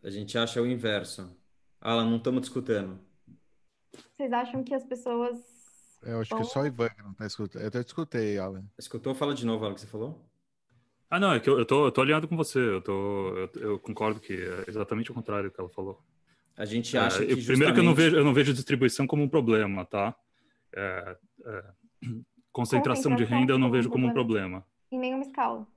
[0.04, 1.36] A gente acha o inverso.
[1.80, 2.99] Alan, não estamos discutindo.
[4.15, 5.39] Vocês acham que as pessoas.
[6.04, 6.41] Eu acho vão...
[6.41, 7.62] que só o Ivan não está escutando.
[7.62, 8.65] Eu até escutei, Alan.
[8.78, 9.15] Escutou?
[9.15, 10.30] Fala de novo, Alan, o que você falou.
[11.10, 12.60] Ah, não, é que eu, eu, tô, eu tô alinhado com você.
[12.60, 16.04] Eu, tô, eu, eu, concordo que é exatamente o contrário do que ela falou.
[16.58, 17.36] A gente acha é, que.
[17.36, 17.45] Justamente...
[17.45, 20.15] Primeiro que eu não, vejo, eu não vejo distribuição como um problema, tá?
[20.76, 21.63] É, é
[22.54, 24.66] concentração de renda eu não vejo como um problema.
[24.92, 25.68] Em nenhuma escala.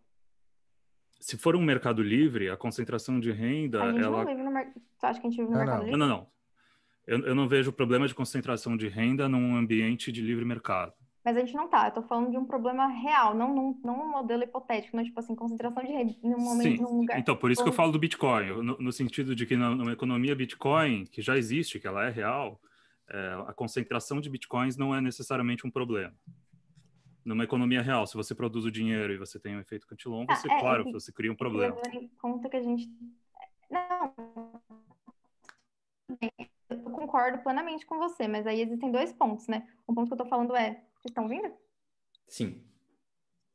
[1.18, 3.82] Se for um mercado livre, a concentração de renda.
[3.82, 4.18] A gente ela...
[4.18, 4.82] não vive no mercado.
[4.96, 5.84] Você acha que a gente vive no não, mercado não.
[5.84, 5.98] livre?
[5.98, 6.26] Não, não, não.
[7.06, 10.92] Eu, eu não vejo problema de concentração de renda num ambiente de livre mercado.
[11.24, 11.88] Mas a gente não tá.
[11.88, 15.18] Eu tô falando de um problema real, não num, não um modelo hipotético, não tipo
[15.18, 16.82] assim, concentração de rede num momento, Sim.
[16.82, 17.18] num lugar.
[17.18, 19.92] Então, por isso que eu falo do Bitcoin, no, no sentido de que na, numa
[19.92, 22.60] economia Bitcoin, que já existe, que ela é real,
[23.10, 26.14] é, a concentração de Bitcoins não é necessariamente um problema.
[27.26, 30.36] Numa economia real, se você produz o dinheiro e você tem um efeito cantilon, Ah,
[30.36, 31.74] você, é, claro, é, você cria um problema.
[31.74, 32.88] Levando em conta que a gente.
[33.68, 34.14] Não.
[36.70, 39.66] Eu concordo plenamente com você, mas aí existem dois pontos, né?
[39.88, 40.74] Um ponto que eu tô falando é.
[40.94, 41.52] Vocês estão ouvindo?
[42.28, 42.62] Sim.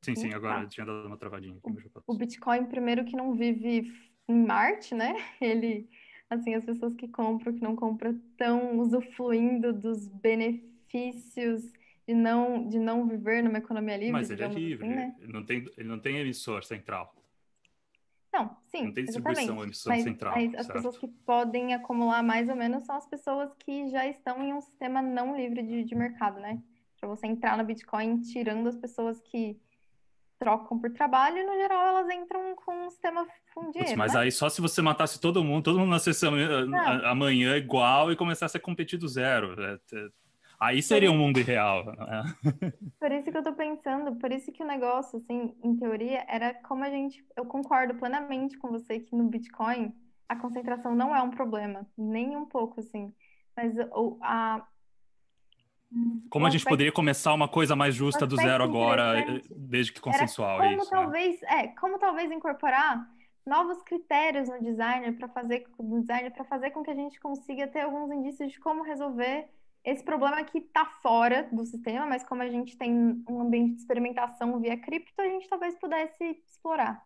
[0.02, 0.36] Sim, sim, Tá.
[0.36, 1.90] agora tinha dado uma travadinha aqui.
[1.90, 2.14] passou.
[2.14, 3.90] O Bitcoin, primeiro, que não vive
[4.28, 5.16] em Marte, né?
[5.40, 5.90] Ele.
[6.30, 11.72] Assim, as pessoas que compram, que não compram, estão usufruindo dos benefícios
[12.08, 15.16] de não, de não viver numa economia livre, Mas ele é digamos livre, assim, né?
[15.20, 17.16] ele, não tem, ele não tem emissor central.
[18.34, 22.48] Não, sim, Não tem distribuição, emissão Mas, central, mas as pessoas que podem acumular mais
[22.48, 25.96] ou menos são as pessoas que já estão em um sistema não livre de, de
[25.96, 26.62] mercado, né?
[26.98, 29.60] Para você entrar no Bitcoin, tirando as pessoas que
[30.40, 34.22] trocam por trabalho, no geral elas entram com um sistema com Putz, mas né?
[34.22, 38.16] aí só se você matasse todo mundo, todo mundo nascesse amanhã, a- amanhã igual e
[38.16, 39.62] começasse a competir do zero.
[39.62, 40.08] É, é,
[40.62, 41.84] aí seria um mundo irreal.
[41.86, 42.24] né?
[43.00, 46.54] Por isso que eu tô pensando, por isso que o negócio, assim, em teoria, era
[46.54, 47.26] como a gente.
[47.36, 49.93] Eu concordo plenamente com você que no Bitcoin
[50.30, 53.13] a concentração não é um problema, nem um pouco, assim.
[53.58, 54.65] Mas o, a.
[56.30, 59.41] Como o a gente aspecto- poderia começar uma coisa mais justa do zero agora, eh,
[59.50, 61.02] desde que consensual, é como isso, né?
[61.02, 63.06] talvez, é, como talvez incorporar
[63.45, 67.67] novos critérios no designer para fazer no designer para fazer com que a gente consiga
[67.67, 69.50] ter alguns indícios de como resolver
[69.84, 73.82] esse problema que está fora do sistema, mas como a gente tem um ambiente de
[73.82, 77.02] experimentação via cripto, a gente talvez pudesse explorar.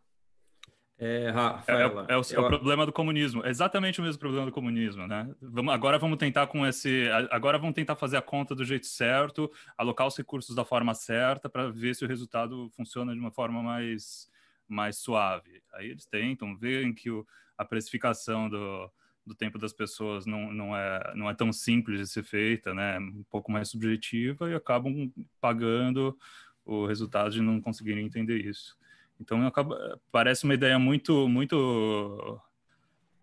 [0.97, 4.03] É, É, é, Rafaela, é o, é o eu- problema do comunismo, é exatamente o
[4.03, 5.29] mesmo problema do comunismo, né?
[5.41, 8.85] Vamos, agora vamos tentar com esse, a- agora vamos tentar fazer a conta do jeito
[8.85, 13.31] certo, alocar os recursos da forma certa para ver se o resultado funciona de uma
[13.31, 14.29] forma mais,
[14.69, 15.61] mais suave.
[15.73, 18.89] Aí eles tentam, veem que o, a precificação do,
[19.25, 22.99] do tempo das pessoas não, não, é, não é tão simples de ser feita, né?
[22.99, 25.11] Um pouco mais subjetiva e acabam
[25.41, 26.17] pagando
[26.63, 28.77] o resultado de não conseguirem entender isso.
[29.19, 32.39] Então acaba, parece uma ideia muito muito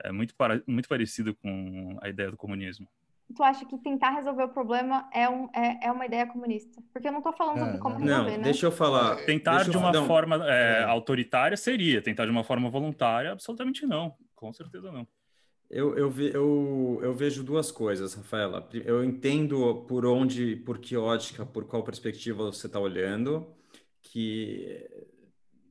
[0.02, 2.88] é muito para, muito parecida com a ideia do comunismo.
[3.34, 6.82] Tu acha que tentar resolver o problema é, um, é, é uma ideia comunista?
[6.92, 8.04] Porque eu não estou falando Não, de como não.
[8.04, 8.44] resolver, Não, né?
[8.44, 9.16] deixa eu falar.
[9.24, 10.82] Tentar deixa de uma forma é, é.
[10.82, 15.06] autoritária seria, tentar de uma forma voluntária, absolutamente não, com certeza não.
[15.74, 18.68] Eu, eu, ve- eu, eu vejo duas coisas, Rafaela.
[18.84, 23.46] Eu entendo por onde, por que ótica, por qual perspectiva você está olhando,
[24.02, 24.86] que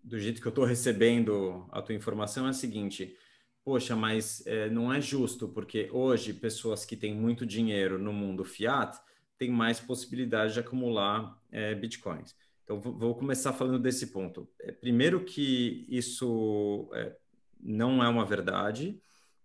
[0.03, 3.15] do jeito que eu estou recebendo a tua informação é a seguinte:
[3.63, 8.43] poxa, mas eh, não é justo, porque hoje pessoas que têm muito dinheiro no mundo
[8.43, 8.97] fiat
[9.37, 12.35] têm mais possibilidade de acumular eh, bitcoins.
[12.63, 14.49] Então, vou- começar falando desse ponto.
[14.59, 17.15] Eh, Primeiro que isso eh,
[17.59, 18.99] não é uma verdade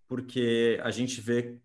[0.09, 1.59] porque a gente vê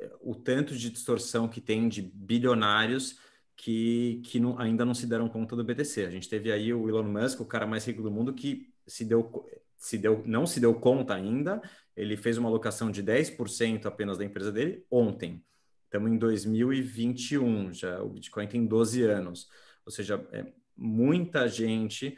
[0.00, 3.18] eh, o tanto de distorção que tem de bilionários
[3.56, 6.04] que, que não- ainda não se deram conta do BTC.
[6.06, 9.04] A gente teve aí o Elon Musk, o cara mais rico do mundo, que se
[9.04, 9.44] deu,
[9.76, 11.60] se deu, não se deu conta ainda.
[11.96, 15.44] Ele fez uma alocação de 10% apenas da empresa dele ontem.
[15.84, 19.48] Estamos em 2021, já o Bitcoin tem 12 anos.
[19.84, 22.16] Ou seja, é, muita gente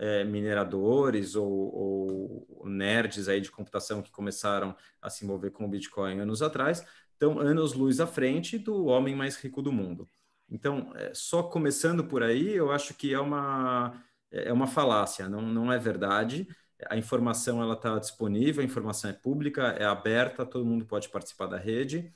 [0.00, 5.68] é, mineradores ou, ou nerds aí de computação que começaram a se envolver com o
[5.68, 6.82] Bitcoin anos atrás,
[7.12, 10.08] estão anos luz à frente do homem mais rico do mundo.
[10.48, 15.42] Então, é, só começando por aí, eu acho que é uma, é uma falácia, não,
[15.42, 16.48] não é verdade.
[16.88, 21.46] A informação ela está disponível, a informação é pública, é aberta, todo mundo pode participar
[21.46, 22.10] da rede.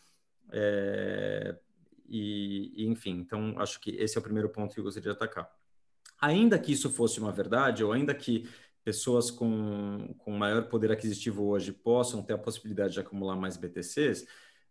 [0.50, 1.54] É,
[2.08, 5.16] e, e, enfim, então acho que esse é o primeiro ponto que eu gostaria de
[5.16, 5.50] atacar
[6.20, 8.48] ainda que isso fosse uma verdade, ou ainda que
[8.84, 14.26] pessoas com, com maior poder aquisitivo hoje possam ter a possibilidade de acumular mais BTCs,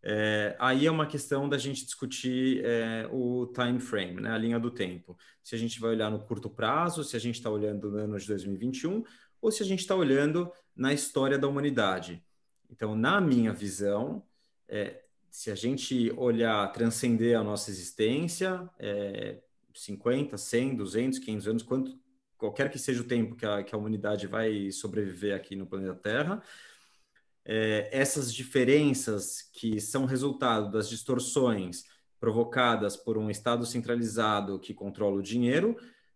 [0.06, 4.60] é, aí é uma questão da gente discutir é, o time frame, né, a linha
[4.60, 5.18] do tempo.
[5.42, 8.20] Se a gente vai olhar no curto prazo, se a gente está olhando no ano
[8.20, 9.04] de 2021,
[9.42, 12.22] ou se a gente está olhando na história da humanidade.
[12.70, 14.24] Então, na minha visão,
[14.68, 19.42] é, se a gente olhar, transcender a nossa existência, é,
[19.74, 22.00] 50, 100, 200, 500 anos, quanto,
[22.38, 25.96] qualquer que seja o tempo que a, que a humanidade vai sobreviver aqui no planeta
[25.96, 26.44] Terra,
[27.46, 31.86] é, essas diferenças que são resultado das distorções
[32.20, 35.76] provocadas por um Estado centralizado que controla o dinheiro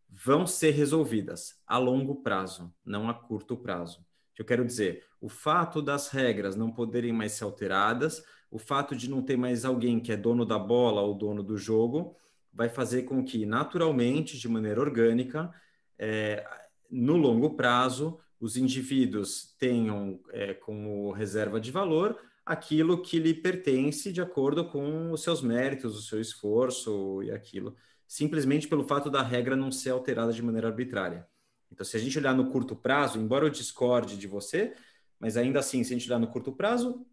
[0.10, 4.06] vão ser resolvidas a longo prazo, não a curto prazo.
[4.34, 8.96] Que eu quero dizer, o fato das regras não poderem mais ser alteradas, o fato
[8.96, 12.16] de não ter mais alguém que é dono da bola ou dono do jogo,
[12.58, 15.54] vai fazer com que, naturalmente, de maneira orgânica,
[16.00, 16.44] é,
[16.90, 24.12] no longo prazo, os indivíduos tenham é, como reserva de valor aquilo que lhe pertence
[24.12, 27.76] de acordo com os seus méritos, o seu esforço e aquilo,
[28.08, 31.28] simplesmente pelo fato da regra não ser alterada de maneira arbitrária.
[31.72, 34.74] Então, se a gente olhar no curto prazo, embora eu discorde de você,
[35.20, 37.06] mas ainda assim, se a gente olhar no curto prazo,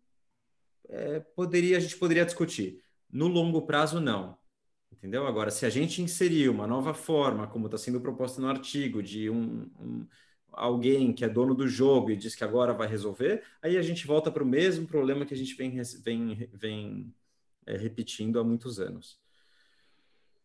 [0.89, 2.81] é, poderia, a gente poderia discutir.
[3.11, 4.39] No longo prazo, não.
[4.99, 5.27] Entendeu?
[5.27, 9.29] Agora, se a gente inserir uma nova forma, como está sendo proposto no artigo, de
[9.29, 10.07] um, um,
[10.53, 14.07] alguém que é dono do jogo e diz que agora vai resolver, aí a gente
[14.07, 17.15] volta para o mesmo problema que a gente vem, vem, vem
[17.67, 19.19] é, repetindo há muitos anos.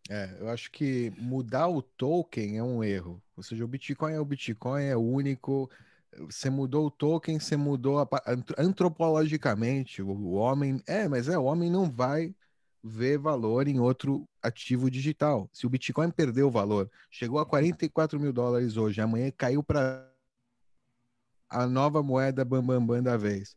[0.09, 3.21] É, eu acho que mudar o token é um erro.
[3.37, 5.69] Ou seja, o Bitcoin é o Bitcoin, é único.
[6.21, 8.09] Você mudou o token, você mudou a,
[8.57, 10.01] antropologicamente.
[10.01, 10.81] O, o homem.
[10.87, 12.33] É, mas é, o homem não vai
[12.83, 15.49] ver valor em outro ativo digital.
[15.53, 20.09] Se o Bitcoin perdeu o valor, chegou a 44 mil dólares hoje, amanhã caiu para
[21.49, 23.55] a nova moeda bambambam bam, bam da vez.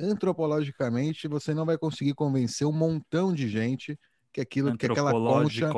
[0.00, 3.98] Antropologicamente, você não vai conseguir convencer um montão de gente
[4.32, 5.70] que aquilo que aquela concha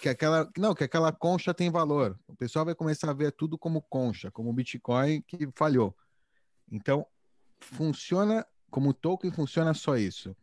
[0.00, 2.18] que aquela não que aquela concha tem valor.
[2.26, 5.96] O pessoal vai começar a ver tudo como concha como Bitcoin que falhou.
[6.70, 7.06] Então
[7.60, 10.36] funciona como token funciona só isso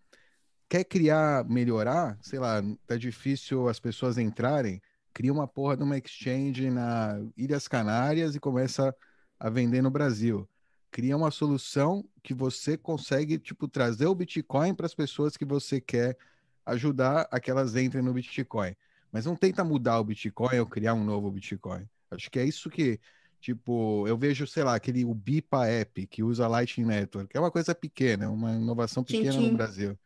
[0.71, 4.81] quer criar melhorar sei lá tá difícil as pessoas entrarem
[5.13, 8.95] cria uma porra de uma exchange na Ilhas Canárias e começa
[9.37, 10.47] a vender no Brasil
[10.89, 15.81] cria uma solução que você consegue tipo trazer o Bitcoin para as pessoas que você
[15.81, 16.17] quer
[16.65, 18.75] ajudar a que elas entrem no Bitcoin.
[19.11, 21.87] Mas não tenta mudar o Bitcoin ou criar um novo Bitcoin.
[22.09, 22.99] Acho que é isso que,
[23.39, 27.39] tipo, eu vejo, sei lá, aquele o BIPA App que usa Lightning Network, que é
[27.39, 29.51] uma coisa pequena, uma inovação pequena tchim, tchim.
[29.51, 29.97] no Brasil.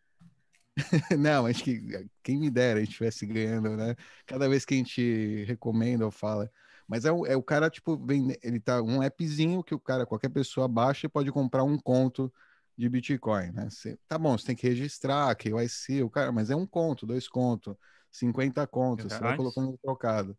[1.18, 3.96] não, acho que quem me dera a gente estivesse ganhando, né?
[4.26, 6.52] Cada vez que a gente recomenda ou fala.
[6.88, 10.06] Mas é o, é o cara, tipo, vem, ele tá um appzinho que o cara,
[10.06, 12.32] qualquer pessoa baixa e pode comprar um conto
[12.78, 13.70] de Bitcoin, né?
[13.70, 17.28] Cê, tá bom, você tem que registrar, KYC, o cara, mas é um conto, dois
[17.28, 17.76] contos,
[18.12, 20.38] 50 contos, você vai colocando trocado.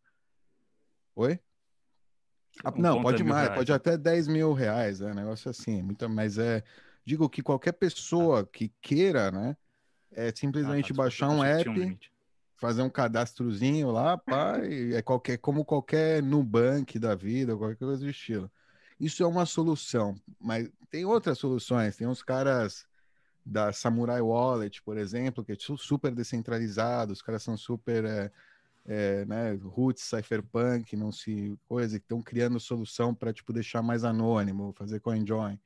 [1.16, 1.41] Oi?
[2.62, 6.09] Ah, um não, pode mais, pode até 10 mil reais, é um negócio assim, muito,
[6.09, 6.62] mas é,
[7.05, 9.57] digo que qualquer pessoa que queira, né,
[10.13, 11.97] é simplesmente ah, tá, baixar um app, um
[12.57, 18.03] fazer um cadastrozinho lá, pá, e é qualquer, como qualquer Nubank da vida, qualquer coisa
[18.03, 18.51] do estilo.
[18.99, 21.97] Isso é uma solução, mas tem outras soluções.
[21.97, 22.87] Tem uns caras
[23.45, 28.33] da Samurai Wallet, por exemplo, que são super descentralizados, os caras são super é,
[28.87, 34.73] é, né, roots, cypherpunk, não se coisa, estão criando solução para tipo deixar mais anônimo,
[34.77, 35.61] fazer CoinJoin.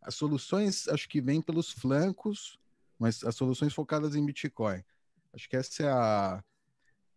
[0.00, 2.58] As soluções acho que vêm pelos flancos,
[3.02, 4.82] mas as soluções focadas em Bitcoin.
[5.32, 6.44] Acho que essa é a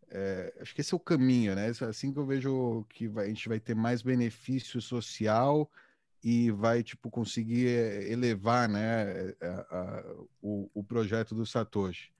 [0.09, 1.67] é, acho que esse é o caminho, né?
[1.67, 5.69] É assim que eu vejo que vai, a gente vai ter mais benefício social
[6.23, 12.11] e vai tipo conseguir é, elevar, né, a, a, o, o projeto do Satoshi,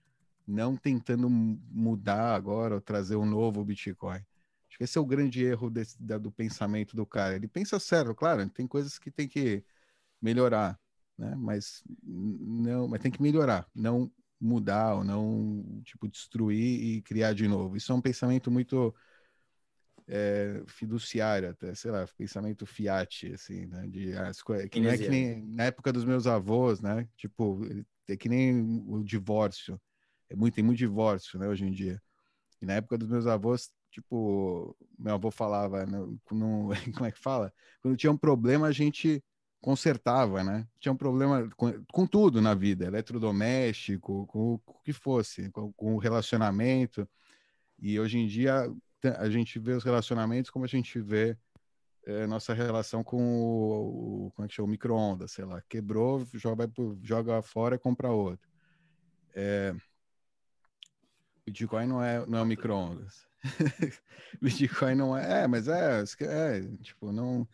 [0.48, 4.20] não tentando mudar agora ou trazer um novo Bitcoin.
[4.68, 7.36] Acho que esse é o grande erro desse, da, do pensamento do cara.
[7.36, 9.64] Ele pensa certo, claro, tem coisas que tem que
[10.22, 10.80] melhorar,
[11.18, 11.34] né?
[11.36, 17.48] Mas não, mas tem que melhorar, não mudar ou não, tipo, destruir e criar de
[17.48, 17.78] novo.
[17.78, 18.94] Isso é um pensamento muito
[20.08, 23.88] é, fiduciário até, sei lá, pensamento fiat, assim, né?
[23.88, 27.08] De, as que não é que nem na época dos meus avós, né?
[27.18, 27.62] Tipo,
[28.08, 29.80] é que nem o divórcio.
[30.30, 32.02] É muito, tem muito divórcio, né, hoje em dia.
[32.62, 37.20] E na época dos meus avós, tipo, meu avô falava, no, no, como é que
[37.20, 37.54] fala?
[37.82, 39.24] Quando tinha um problema, a gente
[39.66, 40.68] consertava, né?
[40.80, 45.74] Tinha um problema com, com tudo na vida, eletrodoméstico, com, com o que fosse, com,
[45.74, 47.10] com, o relacionamento.
[47.80, 48.72] E hoje em dia
[49.18, 51.36] a gente vê os relacionamentos como a gente vê
[52.06, 54.68] é, nossa relação com o, o como é que chama?
[54.68, 58.48] micro-ondas, sei lá, quebrou, joga, joga fora compra outro.
[59.34, 59.76] É,
[61.44, 63.26] Bitcoin não é, não é micro-ondas.
[64.40, 67.48] Bitcoin não é, é, mas é, é, tipo, não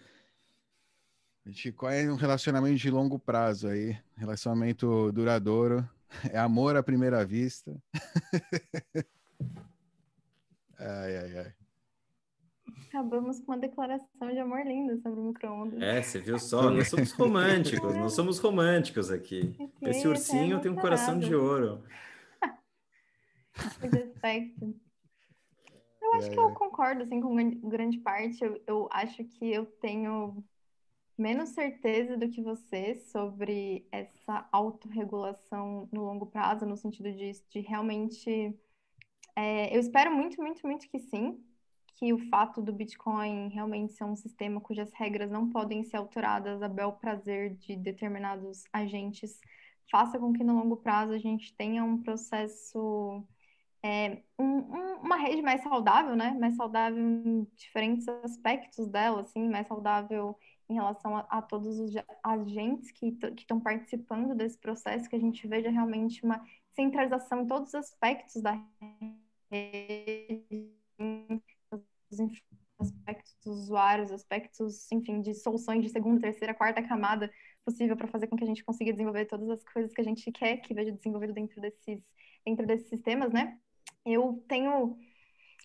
[1.43, 5.87] Bitcoin é um relacionamento de longo prazo aí, relacionamento duradouro,
[6.29, 7.75] é amor à primeira vista.
[10.77, 11.53] ai, ai, ai.
[12.87, 15.81] Acabamos com uma declaração de amor linda sobre o micro-ondas.
[15.81, 16.69] É, você viu só?
[16.69, 19.55] Nós somos românticos, nós somos românticos aqui.
[19.81, 21.83] Esse ursinho tem um coração de ouro.
[23.81, 24.75] Respeito.
[26.01, 28.43] Eu acho que eu concordo assim, com grande parte.
[28.43, 30.43] Eu, eu acho que eu tenho
[31.17, 37.59] menos certeza do que você sobre essa autorregulação no longo prazo, no sentido de, de
[37.61, 38.57] realmente
[39.35, 41.43] É, eu espero muito, muito, muito que sim,
[41.95, 46.61] que o fato do Bitcoin realmente ser um sistema cujas regras não podem ser alteradas
[46.61, 49.39] a bel prazer de determinados agentes
[49.89, 53.23] faça com que no longo prazo a gente tenha um processo,
[53.83, 56.31] é, um, um, uma rede mais saudável, né?
[56.39, 60.37] Mais saudável em diferentes aspectos dela, assim, mais saudável
[60.71, 61.93] em relação a, a todos os
[62.23, 66.43] agentes que estão participando desse processo, que a gente veja realmente uma
[66.73, 68.59] centralização em todos os aspectos da
[69.51, 70.71] rede,
[72.79, 77.31] aspectos dos usuários, aspectos, enfim, de soluções de segunda, terceira, quarta camada
[77.63, 80.31] possível para fazer com que a gente consiga desenvolver todas as coisas que a gente
[80.31, 82.01] quer que veja desenvolvido dentro desses,
[82.45, 83.59] dentro desses sistemas, né?
[84.05, 84.97] Eu tenho,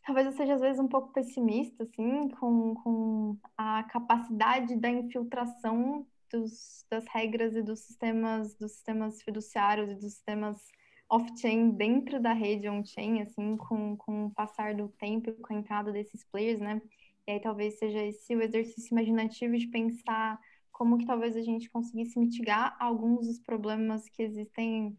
[0.06, 6.06] talvez eu seja às vezes um pouco pessimista, assim, com, com a capacidade da infiltração
[6.30, 10.62] dos, das regras e dos sistemas, dos sistemas fiduciários e dos sistemas
[11.10, 15.56] off-chain dentro da rede on-chain, assim, com, com o passar do tempo e com a
[15.56, 16.80] entrada desses players, né?
[17.26, 20.38] E aí talvez seja esse o exercício imaginativo de pensar
[20.70, 24.96] como que talvez a gente conseguisse mitigar alguns dos problemas que existem,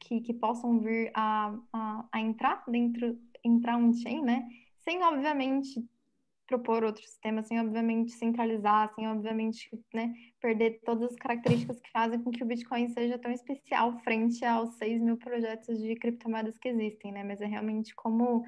[0.00, 4.48] que, que possam vir a, a, a entrar dentro, entrar on-chain, né?
[4.84, 5.84] Sem, obviamente,
[6.46, 12.22] propor outros sistemas, sem, obviamente, centralizar, sem, obviamente, né, perder todas as características que fazem
[12.22, 16.68] com que o Bitcoin seja tão especial frente aos 6 mil projetos de criptomoedas que
[16.68, 17.24] existem, né?
[17.24, 18.44] Mas é realmente como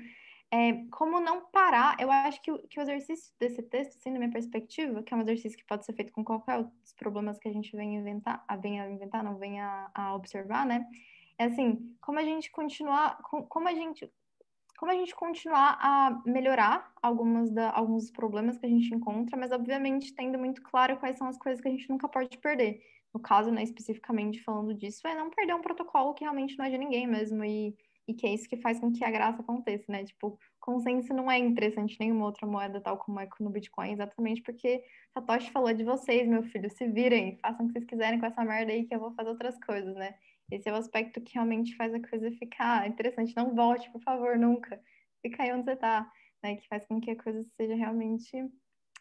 [0.50, 4.30] é, como não parar, eu acho que que o exercício desse texto, assim, na minha
[4.30, 7.52] perspectiva, que é um exercício que pode ser feito com qualquer dos problemas que a
[7.52, 10.86] gente vem inventar, a, vem a inventar, não vem a, a observar, né?
[11.36, 14.10] É assim, como a gente continuar, com, como a gente
[14.78, 19.50] como a gente continuar a melhorar algumas da, alguns problemas que a gente encontra, mas
[19.50, 22.80] obviamente tendo muito claro quais são as coisas que a gente nunca pode perder.
[23.12, 26.70] No caso, né, especificamente falando disso, é não perder um protocolo que realmente não é
[26.70, 27.76] de ninguém mesmo e
[28.08, 30.02] e que é isso que faz com que a graça aconteça, né?
[30.02, 34.82] Tipo, consenso não é interessante nenhuma outra moeda tal como é no Bitcoin, exatamente porque
[35.12, 38.42] Satoshi falou de vocês, meu filho, se virem, façam o que vocês quiserem com essa
[38.42, 40.14] merda aí que eu vou fazer outras coisas, né?
[40.50, 43.36] Esse é o aspecto que realmente faz a coisa ficar interessante.
[43.36, 44.80] Não volte, por favor, nunca.
[45.20, 46.10] Fica aí onde você tá,
[46.42, 46.56] né?
[46.56, 48.30] Que faz com que a coisa seja realmente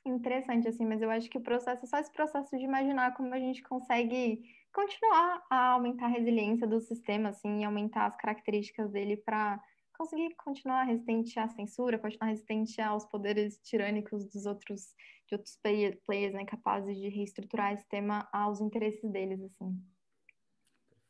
[0.06, 0.86] interessante, assim.
[0.86, 3.64] Mas eu acho que o processo, é só esse processo de imaginar como a gente
[3.64, 4.41] consegue
[4.74, 9.62] continuar a aumentar a resiliência do sistema, assim, e aumentar as características dele para
[9.98, 14.93] conseguir continuar resistente à censura, continuar resistente aos poderes tirânicos dos outros
[15.28, 19.97] de outros players, né, capazes de reestruturar esse tema aos interesses deles, assim.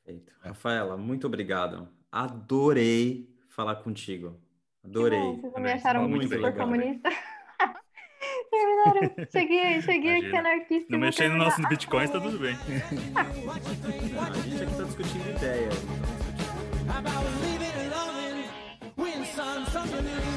[0.07, 0.31] Perfeito.
[0.41, 1.89] Rafaela, muito obrigado.
[2.09, 4.39] Adorei falar contigo.
[4.81, 5.19] Adorei.
[5.19, 7.09] Bom, vocês me acharam muito super comunista.
[8.49, 9.15] Terminaram.
[9.29, 10.87] Cheguei, cheguei aqui anarquista.
[10.89, 12.55] Não mexendo no nosso Bitcoin, tá tudo bem.
[13.17, 15.69] a gente aqui tá discutindo ideia.
[16.87, 18.45] About leaving alone
[18.95, 20.36] when some something